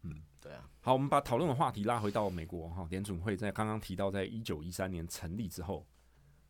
[0.03, 0.69] 嗯，对啊。
[0.81, 5.87] 好，我们把讨论的话题拉回到美国哈，联准会在刚刚提到，在一九一三年成立之后，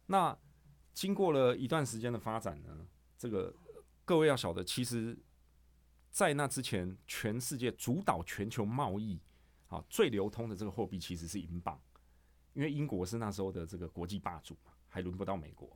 [0.06, 0.36] 那
[0.94, 2.86] 经过了一段时间的发展呢，
[3.18, 3.54] 这个
[4.04, 5.18] 各位要晓得，其实，
[6.10, 9.20] 在那之前，全世界主导全球贸易
[9.68, 11.78] 啊最流通的这个货币其实是英镑，
[12.54, 15.70] 因为英国是那时候的这个国际霸主嘛，还轮不到美国。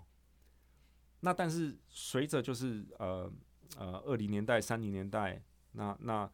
[1.20, 3.31] 那但是随着就是呃
[3.77, 6.31] 呃二零年代、三零年代，那那。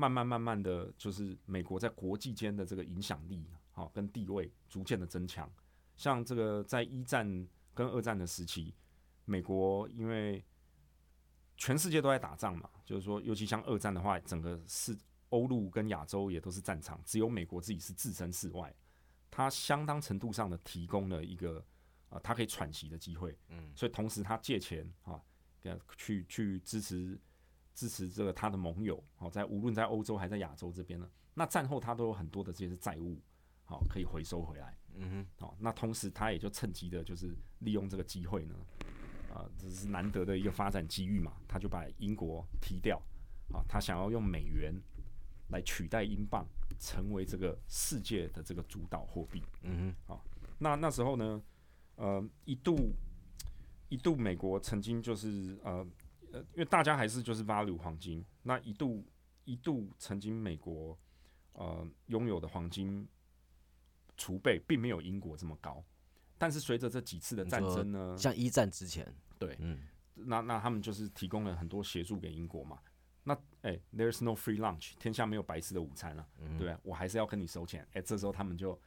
[0.00, 5.50] 慢慢慢慢的就是美国在国际间的这个影响力，好跟地位逐渐的增强。
[5.96, 8.72] 像这个在一战跟二战的时期，
[9.24, 10.44] 美国因为
[11.56, 14.96] 全世界都在打仗嘛，就是说，尤其像二战的话，整个是
[15.30, 18.72] 欧陆跟亚洲也都是战场，只有美国自己是置身事外。
[19.32, 21.60] 它相当程度上的提供了一个
[22.08, 23.36] 啊，它可以喘息的机会。
[23.48, 25.20] 嗯，所以同时他借钱啊，
[25.96, 27.20] 去去支持。
[27.78, 33.16] 支持这个他的盟友，好在无论在欧洲还在亚洲这边呢，那战后他都有很多的这些债务，
[33.64, 38.56] 好可以回收回来，嗯哼，好那同时他也就趁机的，就是利用这个机会呢，
[39.32, 43.00] 啊这是难得的一个发展机遇嘛，他就把英国踢掉，
[43.52, 44.74] 啊他想要用美元
[45.50, 46.44] 来取代英镑，
[46.80, 50.24] 成为这个世界的这个主导货币，嗯哼，好
[50.58, 51.40] 那那时候呢，
[51.94, 52.92] 呃一度
[53.88, 55.86] 一度美国曾经就是呃。
[56.32, 59.04] 呃，因为大家还是就是 value 黄金，那一度
[59.44, 60.98] 一度曾经美国
[61.52, 63.06] 呃拥有的黄金
[64.16, 65.84] 储备并没有英国这么高，
[66.36, 69.06] 但是随着这几次的战争呢，像一战之前，
[69.38, 69.80] 对，嗯，
[70.14, 72.78] 那那他们就是提供了很多协助给英国嘛。
[73.24, 76.74] 那哎、t h e r e s no free lunch，天下没有白吃的午餐了、对不对？
[76.82, 77.86] 我还是要跟你收钱。
[77.92, 78.80] 哎、这时候他们就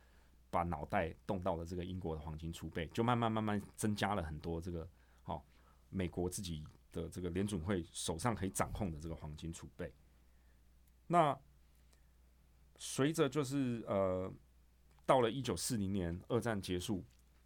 [0.49, 4.87] 把脑袋动到了这个英国的黄金储备，就慢慢慢慢增加了很多这个
[5.21, 5.45] 好、
[5.89, 9.93] 美国自己的这个联准会手上可以掌控的这个黄金储备。
[11.07, 11.37] 那
[12.77, 14.31] 随着就是呃，
[15.05, 17.03] 到了一九四零年二战结束，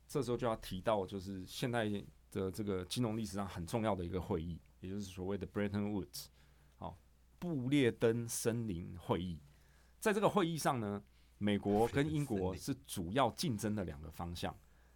[0.07, 1.89] 这时候就要提到就是现代
[2.31, 6.27] 的这个金融历史上很重要的一个会议，也就是所谓的 Bretton Woods，
[6.77, 6.97] 好，
[7.39, 9.39] 布列登森林会议。
[9.99, 11.03] 在这个会议上呢，
[11.37, 14.55] 美国跟英国是主要竞争的两个方向。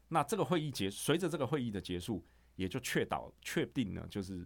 [0.10, 2.24] 那这个会议结，随着这个会议的结束，
[2.60, 4.46] 也就确导确定呢，就是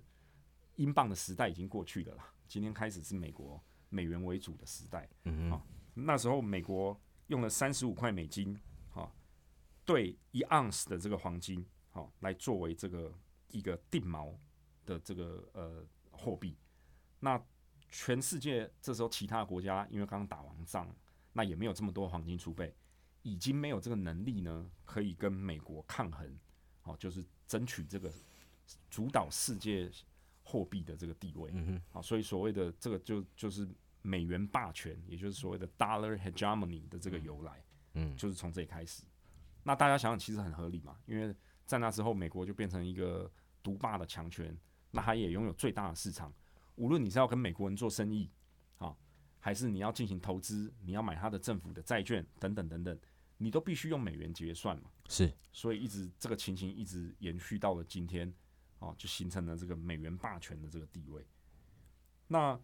[0.76, 2.32] 英镑的时代已经过去了啦。
[2.48, 3.60] 今天开始是美国
[3.90, 5.10] 美元为主的时代。
[5.24, 6.96] 嗯好那时候美国
[7.26, 8.56] 用了三十五块美金，
[8.92, 9.12] 哈、
[9.84, 13.12] 对一盎司的这个黄金，好、来作为这个
[13.50, 14.38] 一个定锚
[14.86, 16.56] 的这个呃货币。
[17.20, 17.44] 那
[17.90, 20.88] 全世界这时候其他国家因为刚刚打完仗，
[21.32, 22.76] 那也没有这么多黄金储备，
[23.24, 26.40] 已经没有这个能力呢，可以跟美国抗衡，
[26.82, 28.12] 好、就是争取这个
[28.90, 29.88] 主导世界
[30.44, 31.52] 货币的这个地位。
[31.54, 33.68] 嗯哼，好，所以所谓的这个就就是
[34.02, 39.04] 美元霸权，也就是所谓的 dollar hegemony 的这个由来，嗯就是从这里开始。
[39.62, 41.36] 那大家想想，其实很合理嘛，因为
[41.68, 43.32] 在那之后，美国就变成一个
[43.62, 44.58] 独霸的强权，
[44.90, 46.34] 那它也拥有最大的市场。
[46.76, 48.32] 无论你是要跟美国人做生意，
[48.80, 48.98] 啊，
[49.40, 53.00] 还是你要进行投资，你要买它的政府的债券等等等等，
[53.44, 54.90] 你都必须用美元结算嘛。
[55.10, 58.34] 是，所以一直这个情形一直延续到了今天，
[58.80, 61.26] 哦，就形成了这个美元霸权的这个地位。
[62.28, 62.60] 那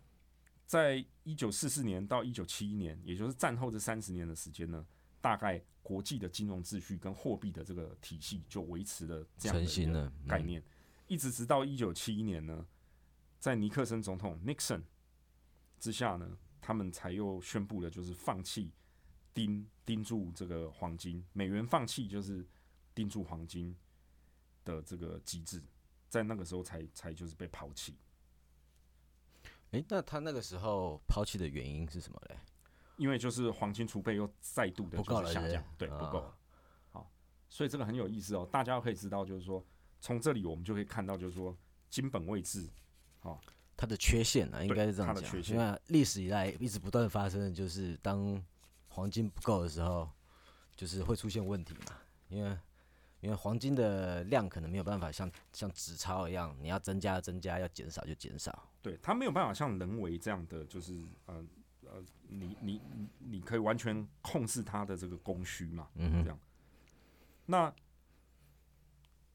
[0.65, 4.85] 在一九四四年到一九七一年，也就是战后这三十年的时间呢，
[5.19, 10.63] 大概国际的金融秩序跟货币的这个体系就维持了这样的概念，
[11.07, 12.65] 一直直到一九七一年呢，
[13.39, 14.83] 在尼克森总统 Nixon
[15.79, 18.71] 之下呢，他们才又宣布了就是放弃
[19.33, 22.45] 盯盯住这个黄金，美元放弃就是
[22.93, 23.75] 盯住黄金
[24.65, 25.61] 的这个机制，
[26.09, 27.95] 在那个时候才才就是被抛弃。
[29.71, 32.37] 诶，那他那个时候抛弃的原因是什么嘞？
[32.97, 36.37] 因为就是黄金储备又再度的不够了下降，对，不够啊。
[36.91, 37.11] 好，
[37.49, 39.65] 所以这个很有意思哦，大家可以知道，就是说
[40.01, 41.55] 从这里我们就可以看到，就是说
[41.89, 42.67] 金本位制，
[43.77, 48.43] 它的缺陷啊，应该是这样的缺，陷因为历史以来一直不断发生的就是当
[48.89, 50.09] 黄金不够的时候，
[50.75, 51.95] 就是会出现问题嘛，
[52.27, 52.57] 因为
[53.21, 58.67] 因为黄金的量可能没有办法像像纸钞一样，你要增加增加，要减少就减少。
[58.81, 61.45] 对，它没有办法像人为这样的，就是呃
[61.85, 66.39] 呃，你你你你可以完全控制它的这个供需嘛，嗯哼这样。
[67.45, 67.73] 那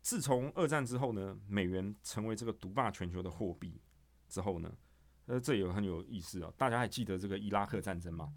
[0.00, 3.80] 自从二战之后呢，美元成为这个独霸全球的货币
[4.28, 4.72] 之后呢，
[5.26, 8.32] 呃，这也很有意思啊、大家还记得这个伊拉克战争吗？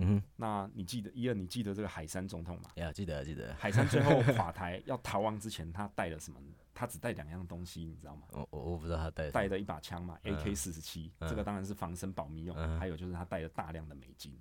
[0.00, 2.70] 嗯，那你记得伊恩，你记得这个海山总统吗？
[2.74, 6.38] 呀，记得记得，海山最后垮台要逃亡之前，他带了什么？
[6.74, 8.22] 他只带两样东西，你知道吗？
[8.30, 14.38] 我我我不知道他带带了一把枪嘛嗯，AK 四十七，这个当然是防身保密用还有就是他带了大量的美金，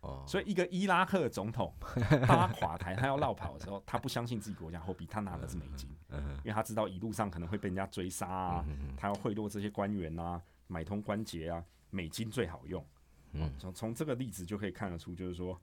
[0.00, 1.72] 哦，所以一个伊拉克总统，
[2.10, 8.64] 当他垮台，他要绕跑的时候，他不相信自己国家货币，他拿的是美金，嗯因为他知道一路上可能会被人家追杀啊，
[8.96, 12.84] 他要贿赂这些官员啊，买通关节啊，美金最好用。
[13.32, 15.60] 嗯从从这个例子就可以看得出，就是说，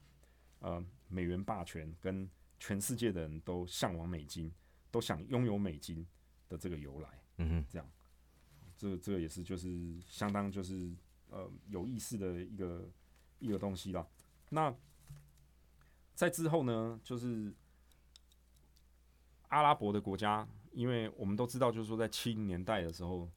[0.60, 4.52] 呃，美元霸权跟全世界的人都向往美金，
[4.92, 6.06] 都想拥有美金
[6.48, 7.10] 的这个由来。
[7.38, 7.82] 嗯哼，
[8.78, 10.94] 这个这个也是就是相当就是
[11.30, 12.90] 呃有意思的一个
[13.40, 14.08] 一个东西啦。
[14.50, 14.74] 那
[16.14, 17.54] 在之后呢，就是
[19.50, 23.30] 阿拉伯的国家，因为我们都知道，就是说在七零年代的时候，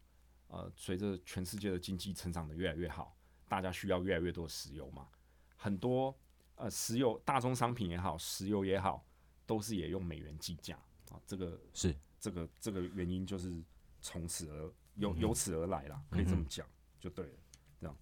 [0.46, 3.16] 呃，随着全世界的经济成长的越来越好，
[3.48, 5.08] 大家需要越来越多的石油嘛，
[5.56, 6.16] 很多
[6.54, 9.04] 呃石油大宗商品也好，石油也好，
[9.46, 10.76] 都是也用美元计价
[11.10, 11.94] 啊，这个是。
[12.20, 13.62] 这个这个原因就是
[14.00, 16.66] 从此而由由此而来啦，可以这么讲
[16.98, 17.38] 就对了。
[17.80, 17.96] 这样，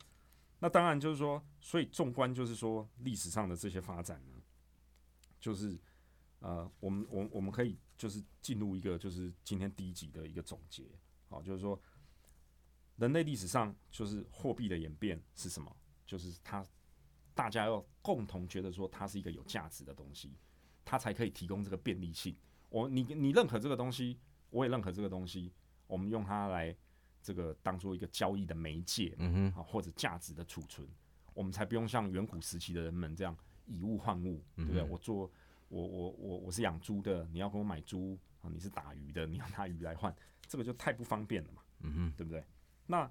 [0.59, 4.33] 那当然就是说，所以纵观就是说历史上的这些发展呢，
[5.39, 5.79] 就是
[6.39, 10.87] 呃，我们我我们可以就是进入一个就是今天第一集的一个总结，
[11.29, 11.79] 好，就是说
[12.97, 15.75] 人类历史上就是货币的演变是什么？
[16.07, 16.65] 就是它
[17.35, 20.33] 大家要共同觉得说它是一个有价值的东西，
[20.85, 22.35] 它才可以提供这个便利性。
[22.69, 24.19] 我你你认可这个东西，
[24.51, 25.53] 我也认可这个东西，
[25.87, 26.75] 我们用它来
[27.23, 30.89] 这个当做一个交易的媒介，嗯哼，啊，或者价值的储存，
[31.35, 33.37] 我们才不用像远古时期的人们这样
[33.67, 34.83] 以物换物，对不对？
[34.83, 35.31] 嗯我做
[35.69, 40.15] 我我我我是养猪的，你要给我买猪啊，你是打鱼的，你要拿鱼来换，
[40.47, 42.45] 这个就太不方便了嘛，嗯哼，对不对？
[42.87, 43.11] 那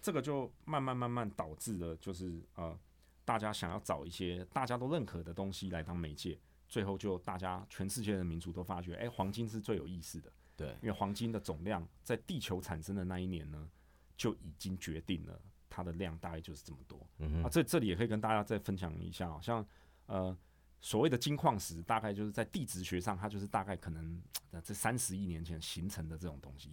[0.00, 2.78] 这个就慢慢慢慢导致了，就是呃，
[3.24, 10.32] 大家想要找一些大家都认可的东西来当媒介，最后就大家全世界的民族都发觉，哎、黄金是最有意思的。
[10.56, 13.68] 对，因为黄金的总量在地球产生的那一年呢，
[14.16, 16.98] 就已经决定了它的量大概就是这么多。
[16.98, 19.66] 啊，嗯啊，这这里也可以跟大家再分享一下、哦，像
[20.06, 20.34] 呃
[20.80, 24.22] 所谓的金矿石，大概就是在地质学上，它就是大概可能
[24.52, 26.70] 呃这三十亿年前形成的这种东西。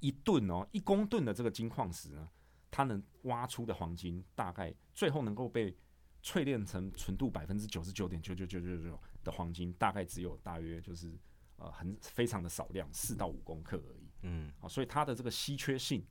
[0.00, 2.28] 一吨哦，一公吨的这个金矿石呢，
[2.70, 5.76] 它能挖出的黄金，大概最后能够被
[6.22, 11.18] 淬炼成纯度百分之九十九点九九九九九的黄金，大概只有大约就是
[11.56, 14.08] 呃很非常的少量，四到五公克而已。
[14.22, 16.04] 嗯，啊，所以它的这个稀缺性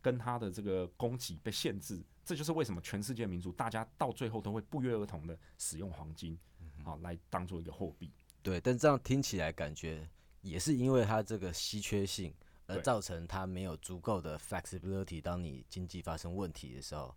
[0.00, 6.38] 跟它的这个供给被限制，这就是为什么全世界民族大家到最后都会不约而同的使用黄金
[6.84, 8.12] 啊来当做一个货币。
[8.42, 10.08] 对，但这样听起来感觉
[10.40, 12.34] 也是因为它这个稀缺性，
[12.66, 15.20] 而造成它没有足够的 flexibility。
[15.20, 17.14] 当你经济发生问题的时候，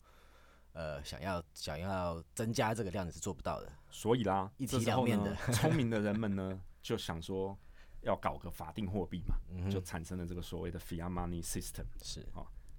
[0.74, 3.72] 呃，想要想要增加这个量你是做不到的。
[3.90, 7.58] 所以啦，一体这时候呢两面的， 聪明的人们呢就想说
[8.02, 11.86] 要搞个法定货币嘛，嗯，就产生了这个所谓的 fiat money system。
[12.04, 12.26] 是，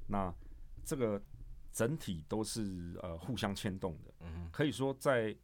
[0.06, 0.32] 那
[0.84, 1.20] 这个
[1.72, 5.36] 整体都是呃互相牵动的，嗯，可以说在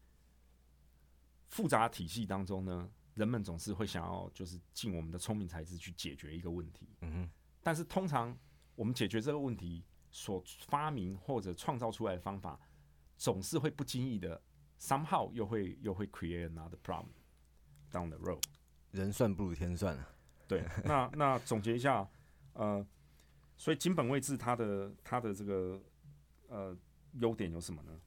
[1.49, 7.31] 复杂体系当中呢，人们总是会想要就是尽我们的聪明才智去解决一个问题，嗯哼，
[7.63, 8.37] 但是通常
[8.75, 12.59] 我们解决这个问题所发明或者创造出来的方法，
[13.17, 14.41] 总是会不经意的
[14.81, 17.13] somehow 又会又会 create another problem
[17.91, 18.43] down the road。
[18.91, 20.09] 人算不如天算啊。
[20.49, 22.07] 对， 那那总结一下，
[22.55, 22.87] 呃，
[23.57, 25.83] 所以金本位制它的它的这个
[26.49, 26.77] 呃
[27.13, 28.01] 优点有什么呢？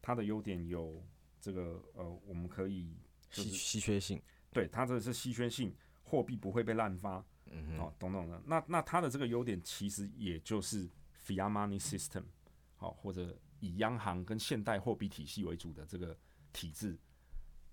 [0.00, 1.04] 它的优点有
[1.40, 2.96] 这个呃，我们可以
[3.30, 4.22] 就稀是稀缺性，
[4.52, 5.74] 对它这是稀缺性，
[6.04, 8.40] 货币不会被滥发，嗯哼，哦，懂懂的。
[8.46, 10.88] 那那它的这个优点其实也就是
[11.26, 12.24] fiat money system，
[12.76, 16.16] 好、或者以央行跟现代货币体系为主的这个
[16.52, 16.98] 体制，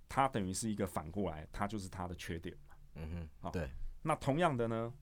[0.07, 2.55] 它等于是一个反过来，它就是它的缺点。
[2.95, 3.69] 嗯好哼，对，
[4.01, 4.93] 那同样的呢，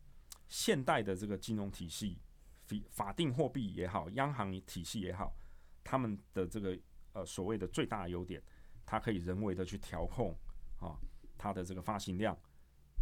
[0.47, 2.19] 现代的这个金融体系，
[2.65, 5.36] 法法定货币也好，央行体系也好，
[5.84, 6.78] 他们的这个
[7.13, 8.41] 呃所谓的最大的优点，
[8.86, 10.36] 它可以人为的去调控
[10.80, 10.99] 啊
[11.38, 12.38] 它的这个发行量，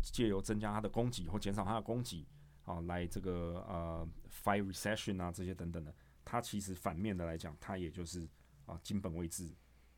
[0.01, 2.25] 借由增加它的供给或减少它的供给
[2.63, 8.27] 啊，来这个呃 fight recession 啊这些等等的，它其实反面的来讲，它也就是
[8.65, 9.49] 啊金本位制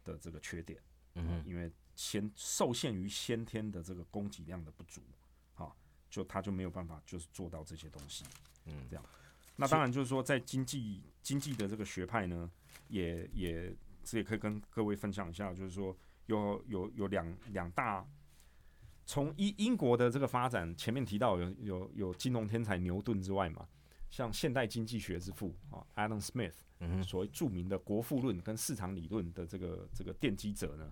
[0.04, 0.80] 的这个缺点。
[1.16, 5.02] 嗯，因为先受限于先天的这个供给量的不足，
[5.56, 5.74] 啊，
[6.12, 8.24] 就它就没有办法就是做到这些东西，
[8.66, 9.04] 嗯，这样。
[9.56, 12.52] 那当然就是说，在经济经济的这个学派呢，
[12.90, 18.08] 也也这也可以跟各位分享一下，就是说有有有两两大，
[19.10, 23.66] 从英英国的这个发展，前面提到有有有金融天才牛顿之外嘛，
[24.10, 30.92] 像现代经济学之父啊，Adam Smith，嗯，所谓著名的国富论跟市场理论的这个这个奠基者呢，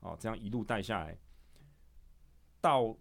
[0.00, 1.16] 啊，这样一路带下来，
[2.60, 2.98] 到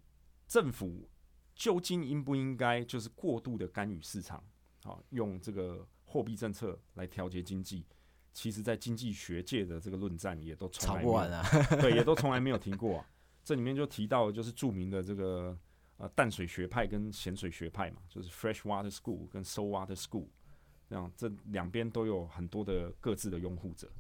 [0.48, 1.10] 政府
[1.56, 4.44] 究竟应不应该就是过度的干预市场，
[4.84, 7.88] 啊、用这个货币政策来调节经济，
[8.32, 11.44] 其实在经济学界的这个论战也都从吵来没有不完啊。
[11.82, 13.10] 对，也都从来没有停过、啊。
[13.44, 15.58] 这里面就提到，就是著名的这个
[15.98, 20.28] 呃淡水学派跟咸水学派嘛，就是 fresh water school 跟 salt water school，
[20.90, 23.92] 这样这两边都有很多的各自的拥护者。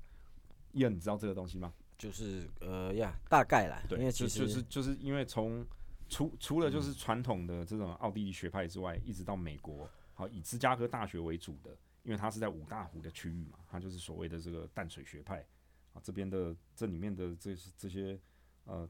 [0.71, 1.73] 伊恩，你知道这个东西吗？
[1.95, 5.65] 就是呃呀，大概啦，对，因为其实就就是就是因为从
[6.09, 15.45] 除除了就是传统的这种奥地利学派之外，一直到美国，好以芝加哥大学为主的，因为它是在五大湖的区域嘛，它就是所谓的这个淡水学派
[15.93, 18.19] 啊，这边的这里面的这这些
[18.65, 18.89] 呃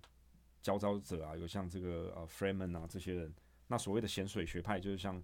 [0.63, 3.31] 佼佼者啊，有像这个呃 Freeman 啊这些人，
[3.67, 5.21] 那所谓的咸水学派就是像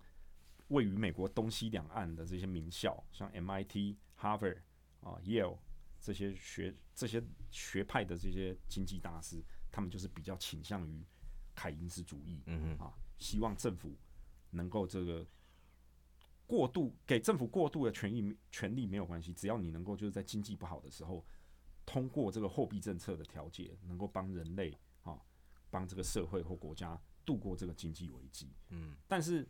[0.68, 4.58] 位于美国东西两岸的这些名校，像 MIT、Harvard
[5.00, 5.58] 啊、Yale
[6.00, 11.04] 这些学这些学派的这些经济大师，他们就是比较倾向于
[11.56, 13.98] 凯因斯主义嗯哼，啊，希望政府
[14.52, 15.26] 能够这个
[16.46, 21.26] 过度给政府过度的权益权利没有关系，只要你能够就是在经济不好的时候，
[21.86, 24.80] 通过这个货币政策的调节，能够帮人类啊，
[25.70, 28.52] 帮这个社会或国家度过这个经济危机。
[28.70, 29.48] 嗯但是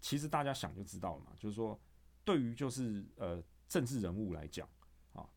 [0.00, 1.78] 其实大家想就知道了嘛，就是说，
[2.24, 4.68] 对于就是呃政治人物来讲
[5.12, 5.28] 啊，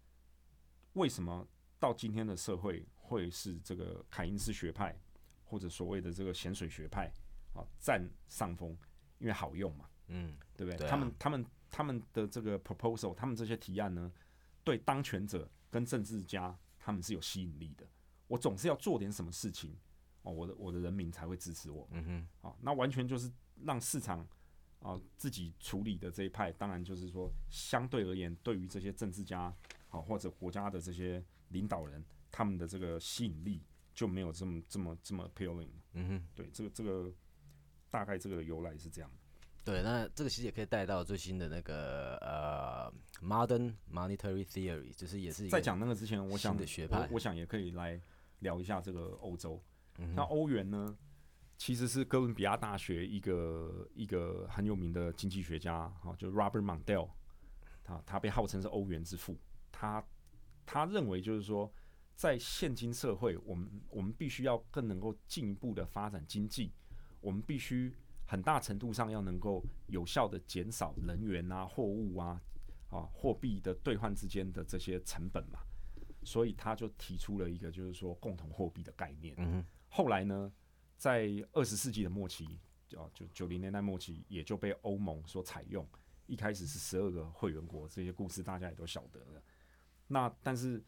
[0.93, 1.47] 为什么
[1.79, 4.95] 到今天的社会会是这个凯因斯学派
[5.43, 7.11] 或者所谓的这个咸水学派
[7.53, 8.77] 啊占上风？
[9.19, 10.77] 因为好用嘛，嗯，对不对？
[10.77, 14.11] 对啊他们他们他们的这个 proposal，他们这些提案呢，
[14.63, 17.85] 对当权者跟政治家他们是有吸引力的。
[18.27, 19.75] 我总是要做点什么事情
[20.23, 21.87] 哦，我的我的人民才会支持我。
[21.91, 22.03] 嗯
[22.41, 23.31] 哼，啊，那完全就是
[23.63, 24.27] 让市场
[24.79, 29.53] 啊自己处理的这一派，当然就是说相对而言，对于这些政治家
[29.89, 33.63] 啊或者国家的这些领导人，他们的这个吸引力
[33.93, 35.69] 就没有这么这么这么 appealing。
[35.93, 36.27] 嗯哼。
[36.35, 37.11] 对，这个这个
[37.89, 39.11] 大概这个由来是这样。
[39.63, 42.91] 对，那这个其实也可以带到最新的那个呃
[43.21, 48.01] modern monetary theory，就是也是在讲那个之前，我想的学派我我想也可以来
[48.39, 49.61] 聊一下这个欧洲。
[50.15, 50.97] 那欧元呢，
[51.57, 57.09] 其实是哥伦比亚大学一个一个很有名的经济学家，哈，就 Robert Mundell，
[57.83, 59.37] 他他被号称是欧元之父。
[59.71, 60.03] 他
[60.65, 61.71] 他认为就是说，
[62.15, 66.71] 在现今社会，我们我们必须要更能够进一步的发展经济，
[67.19, 67.93] 我们必须
[68.25, 72.41] 很大程度上要能够有效的减少人员啊、货物啊、
[72.89, 75.59] 啊货币的兑换之间的这些成本嘛。
[76.23, 79.35] 所以他就提出了一个就是说共同货币的概念。
[79.37, 80.51] 嗯，后来呢，
[80.97, 82.59] 在二十世纪的末期，
[82.95, 85.87] 啊，就九零年代末期，也就被欧盟所采用。
[86.27, 89.41] 一开始是十二个会员国，这些故事大家也都晓得了。
[90.07, 90.81] 那但是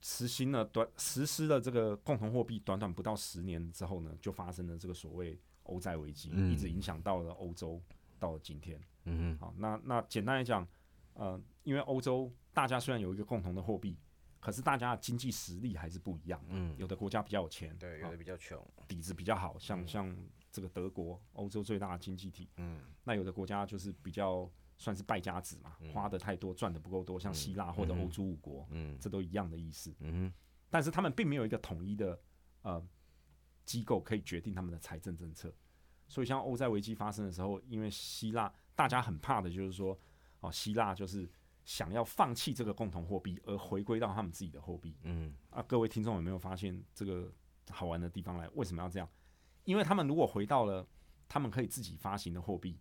[0.00, 7.80] 实行了短实施了这个共同货币，短短不到十年之后呢，就发生了这个所谓欧债危机，嗯一直影响到了欧洲，
[8.18, 8.80] 到了今天。
[9.04, 10.66] 嗯哼，好，那那简单来讲，
[11.14, 13.96] 呃，因为欧洲大家虽然有一个共同的货币，
[14.40, 16.42] 可是大家的经济实力还是不一样。
[16.48, 20.16] 嗯，有的国家比较有钱，对，啊有的比较穷，底子比较好，像像
[20.50, 22.48] 这个德国，欧洲最大的经济体。
[22.56, 29.94] 嗯那有的国家就是比较算是败家子嘛，花的太多，赚的不够多，像希腊或者欧洲五国，嗯这都一样的意思。
[30.00, 30.32] 嗯
[30.68, 32.18] 但是他们并没有一个统一的
[32.62, 32.82] 呃
[33.64, 35.54] 机构可以决定他们的财政政策。
[36.08, 39.96] 所以像欧债危机发生的时候，因为希腊大家很怕的就是说，
[40.40, 41.28] 哦，希腊就是
[41.70, 44.92] 想要放弃这个共同货币，而回归到他们自己的货币。
[45.04, 47.32] 嗯啊，各位听众有没有发现这个
[47.70, 48.48] 好玩的地方来？
[48.54, 49.08] 为什么要这样？
[49.62, 50.84] 因为他们如果回到了
[51.28, 52.76] 他们可以自己发行的货币，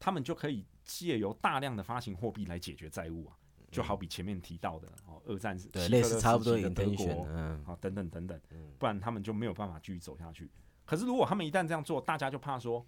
[0.00, 3.38] 他们就可以借由大量的发行货币来解决债务啊，
[3.70, 10.50] 就好比前面提到的哦，二战时对，类希特勒似差不多的德国嗯啊等等等等嗯，不然他们就没有办法继续走下去。
[10.84, 12.84] 可是如果他们一旦这样做，大家就怕说，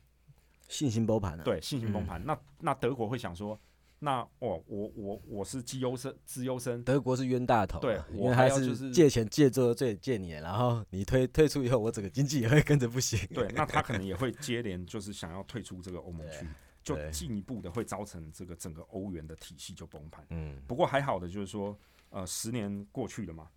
[0.67, 2.21] 信心崩盘了，对信心崩盘。
[2.27, 3.57] 那那德国会想说，
[4.05, 13.17] 那哦，我我我是绩优生，资优生，德国是冤大头啊，对因我还为他是借钱借做最借你，然后你退退出以后，我整个经济也会跟着不行。
[13.33, 16.45] 对，那他可能也会 接连就是想要退出这个欧盟区，
[16.83, 20.27] 就进一步的会造成这个整个欧元的体系就崩盘。
[20.31, 21.79] 嗯不过还好的就是说，
[22.11, 23.49] 呃，十年过去了嘛，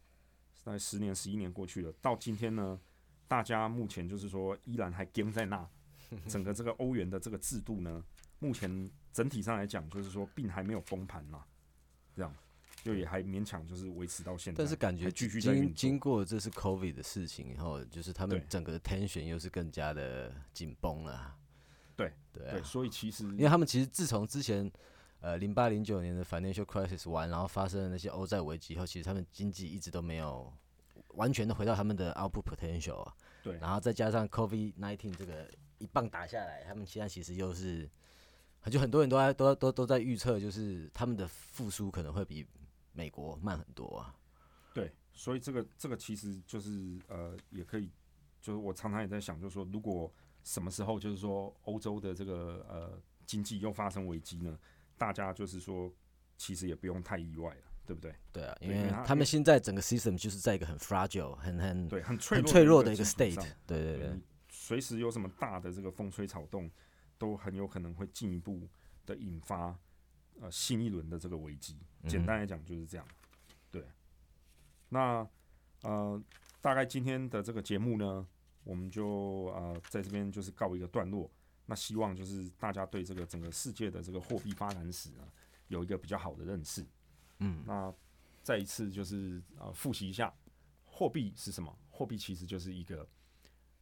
[0.64, 2.80] 大概十年、十一年过去了，到今天呢，
[3.28, 5.68] 大家目前就是说依然还跟在那，
[6.30, 8.04] 整个这个欧元的这个制度呢，
[8.46, 11.44] 目前整体上来讲，就是说并还没有崩盘嘛，
[12.16, 12.34] 这样
[12.84, 21.36] 就也还勉强就是维持到现在，但是感觉继续经经过这次 COVID 的事情以后，就是他们整个的 tension 又是更加的紧绷了。
[21.96, 24.70] 对对，所以其实因为他们其实自从之前
[25.22, 30.54] 呃零八零九年的 financial crisis 完，然后发生了那些欧债危机以后，其实他们经济一直都没有
[31.16, 33.16] 完全的回到他们的 output potential 啊。
[33.42, 37.90] 对然后再加上 COVID nineteen 这个一棒打下来，他们现在其实又是，
[38.70, 42.46] 就很多人都在都都都在预测，就是他们的复苏可能会比
[42.94, 44.16] 美国慢很多啊。
[44.74, 47.92] 对，所以这个这个其实就是呃，也可以，
[48.42, 50.12] 就是我常常也在想，就是说，如果
[50.44, 54.58] 什么时候就是说欧洲的这个呃经济又发生危机呢？
[54.98, 55.92] 大家就是说，
[56.38, 58.16] 其实也不用太意外了，对不对？
[58.32, 63.36] 对啊，因为他们现在整个 system 就是在一个很 fragile、很很对，很脆很弱脆弱的一个 state。
[63.68, 66.72] 对对对，随时有什么大的这个风吹草动，
[67.18, 68.68] 都很有可能会进一步
[69.06, 69.78] 的引发
[70.42, 71.78] 呃新一轮的这个危机。
[72.08, 73.08] 简单来讲就是这样。
[73.72, 73.84] 对，
[74.90, 75.28] 那
[75.82, 76.22] 呃，
[76.62, 78.26] 大概今天的这个节目呢，
[78.64, 81.30] 我们就呃在这边就是告一个段落。
[81.68, 85.28] 那希望就是大家对这个整个世界的这个货币发展史呢，
[85.68, 86.86] 有一个比较好的认识。
[87.40, 87.92] 嗯，那
[88.44, 90.32] 再一次就是呃复习一下，
[90.86, 91.76] 货币是什么？
[91.90, 93.08] 货币其实就是一个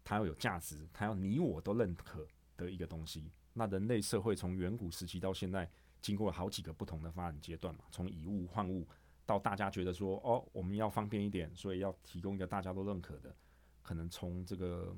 [0.04, 2.26] 它要有价值，它要你我都认可
[2.58, 3.32] 的一个东西。
[3.54, 5.70] 那人类社会从远古时期到现在，
[6.02, 8.88] 经过了好几个不同的发展阶段嘛，从以物换物
[9.26, 13.36] 到大家觉得说哦，我们要方便一点，所以要提供一个大家都认可的，
[13.82, 14.96] 可能从这个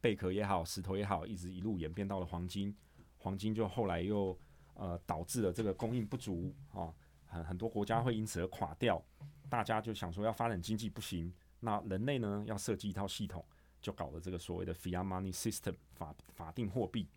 [0.00, 2.74] 贝壳也好，石头也好，一直一路演变到了黄金，
[3.18, 4.36] 黄金就后来又
[4.74, 6.92] 呃导致了这个供应不足啊，
[7.26, 9.00] 很很多国家会因此而垮掉，
[9.48, 13.44] 大家就想说要发展经济不行，那人类呢要设计一套系统，
[13.80, 17.08] 就搞了这个所谓的 fiat money system 法法定货币，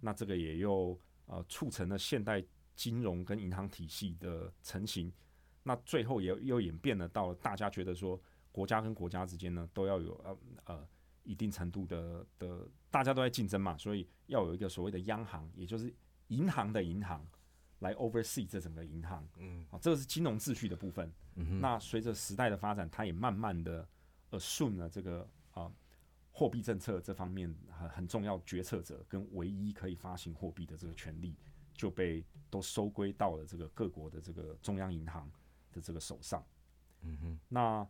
[0.00, 2.44] 那这个也又呃促成了现代
[2.74, 5.12] 金融跟银行体系的成型。
[5.62, 8.20] 那最后也又演变了到大家觉得说，
[8.52, 10.88] 国家跟国家之间呢都要有呃呃
[11.24, 15.92] 一定程度的的，大家都在竞争嘛，所以要有一个所谓的央行，也就是
[16.28, 17.26] 银行的银行
[17.80, 19.28] 来 oversee 这整个银行。
[19.38, 21.12] 嗯，好，这个是金融秩序的部分。
[21.34, 23.86] 嗯那随着时代的发展，它也慢慢的
[24.30, 25.70] 呃顺了这个啊
[26.36, 31.34] 货币政策这方面很很重要决策者跟唯一可以发行货币的这个权利
[31.72, 35.30] 就被都收归到了这个各国的这个中央银行。
[35.72, 36.42] 的这个手上，
[37.02, 37.86] 嗯哼，那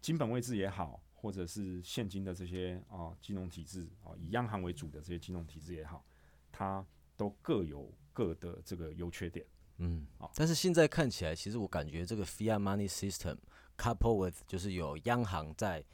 [0.00, 6.04] 金本位制也好，或者是现今的这些啊金融体制啊，以央行为主的这些金融体制也好，
[6.50, 6.84] 它
[7.16, 9.46] 都各有各的这个优缺点，
[9.76, 13.38] 嗯，啊，但是现在看起来，其实我感觉这个 fiat money system
[13.76, 15.84] coupled with 就是有央行在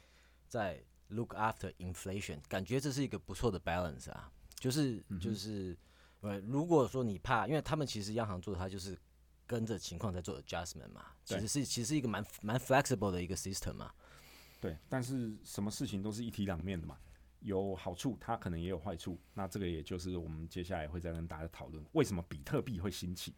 [0.47, 5.77] 在 look after inflation，感觉这是一个不错的 balance 啊，就是就是，
[6.21, 8.97] 呃，如果说你怕，因为他们其实央行做的，它就是。
[9.47, 13.93] 跟着情况在做 adjustment 嘛，其实是其实是一个蛮蛮 flexible 的一个 system 嘛。
[14.59, 16.97] 对，但是什么事情都是一体两面的嘛，
[17.41, 19.19] 有好处，它可能也有坏处。
[19.35, 23.35] 那这个也就是我们接下来会再跟大家讨论，为什么比特币会兴起，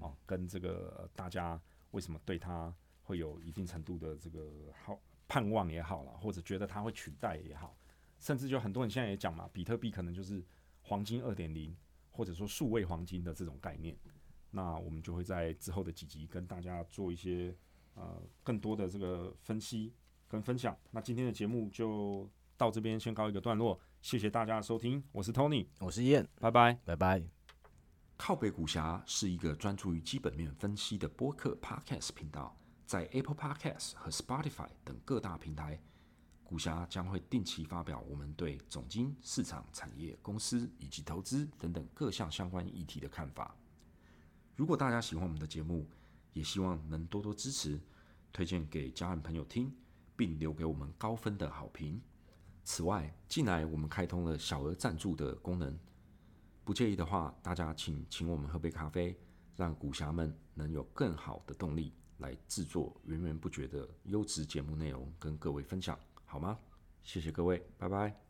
[0.00, 1.62] 哦，跟这个大家
[1.92, 4.50] 为什么对它会有一定程度的这个
[4.84, 7.76] 好盼望也好了，或者觉得它会取代也好，
[8.18, 10.44] 甚至就很多人现在也讲嘛，比特币可能就是
[10.82, 11.76] 黄金二点零，
[12.10, 13.96] 或者说数位黄金的这种概念。
[14.50, 17.52] 那我们就会在之后的几集跟大家做一些
[17.94, 19.92] 呃更多的这个分析
[20.28, 20.78] 跟分享。
[20.92, 27.22] 那今天的节目就到这边先告一个段落，谢谢大家的收听，我是 Tony，我是燕，拜拜，拜拜。
[28.16, 32.56] 靠北股侠是一个专注于基本面分析的播客 Podcast 频道，
[32.86, 35.80] 在 Apple Podcast 和 Spotify 等各大平台，
[36.42, 43.56] 股侠将会定期发表我们对总经、市场、产业、公司以及投资等等各项相关议题的看法。
[44.54, 45.88] 如果大家喜欢我们的节目，
[46.34, 47.80] 也希望能多多支持，
[48.32, 49.74] 推荐给家人朋友听，
[50.14, 52.00] 并留给我们高分的好评。
[52.64, 55.78] 此外，近来我们开通了小额赞助的功能，
[56.64, 59.18] 不介意的话，大家请请我们喝杯咖啡，
[59.56, 66.58] 让股侠们能有更好的动力来制作源源不绝的优质节目内容跟各位分享，好吗？
[67.02, 68.23] 谢谢各位，拜拜。